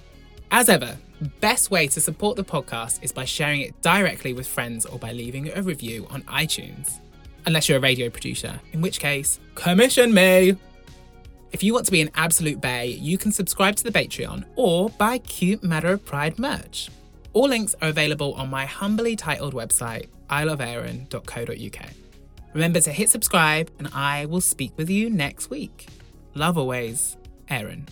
As 0.50 0.70
ever, 0.70 0.96
best 1.40 1.70
way 1.70 1.86
to 1.88 2.00
support 2.00 2.36
the 2.36 2.44
podcast 2.44 3.02
is 3.02 3.12
by 3.12 3.26
sharing 3.26 3.60
it 3.60 3.78
directly 3.82 4.32
with 4.32 4.46
friends 4.48 4.86
or 4.86 4.98
by 4.98 5.12
leaving 5.12 5.52
a 5.52 5.60
review 5.60 6.06
on 6.08 6.22
iTunes. 6.22 7.00
Unless 7.44 7.68
you're 7.68 7.76
a 7.76 7.82
radio 7.82 8.08
producer, 8.08 8.58
in 8.72 8.80
which 8.80 9.00
case, 9.00 9.38
commission 9.54 10.14
me! 10.14 10.56
If 11.52 11.62
you 11.62 11.74
want 11.74 11.84
to 11.84 11.92
be 11.92 12.00
an 12.00 12.10
absolute 12.14 12.62
bay, 12.62 12.86
you 12.86 13.18
can 13.18 13.32
subscribe 13.32 13.76
to 13.76 13.84
the 13.84 13.92
Patreon 13.92 14.46
or 14.56 14.88
buy 14.88 15.18
cute 15.18 15.62
Matter 15.62 15.92
of 15.92 16.06
Pride 16.06 16.38
merch. 16.38 16.88
All 17.32 17.48
links 17.48 17.74
are 17.80 17.88
available 17.88 18.34
on 18.34 18.50
my 18.50 18.66
humbly 18.66 19.16
titled 19.16 19.54
website, 19.54 20.08
iloveaaron.co.uk. 20.28 21.90
Remember 22.52 22.80
to 22.80 22.92
hit 22.92 23.08
subscribe, 23.08 23.70
and 23.78 23.88
I 23.94 24.26
will 24.26 24.42
speak 24.42 24.72
with 24.76 24.90
you 24.90 25.08
next 25.08 25.48
week. 25.48 25.88
Love 26.34 26.58
always, 26.58 27.16
Aaron. 27.48 27.86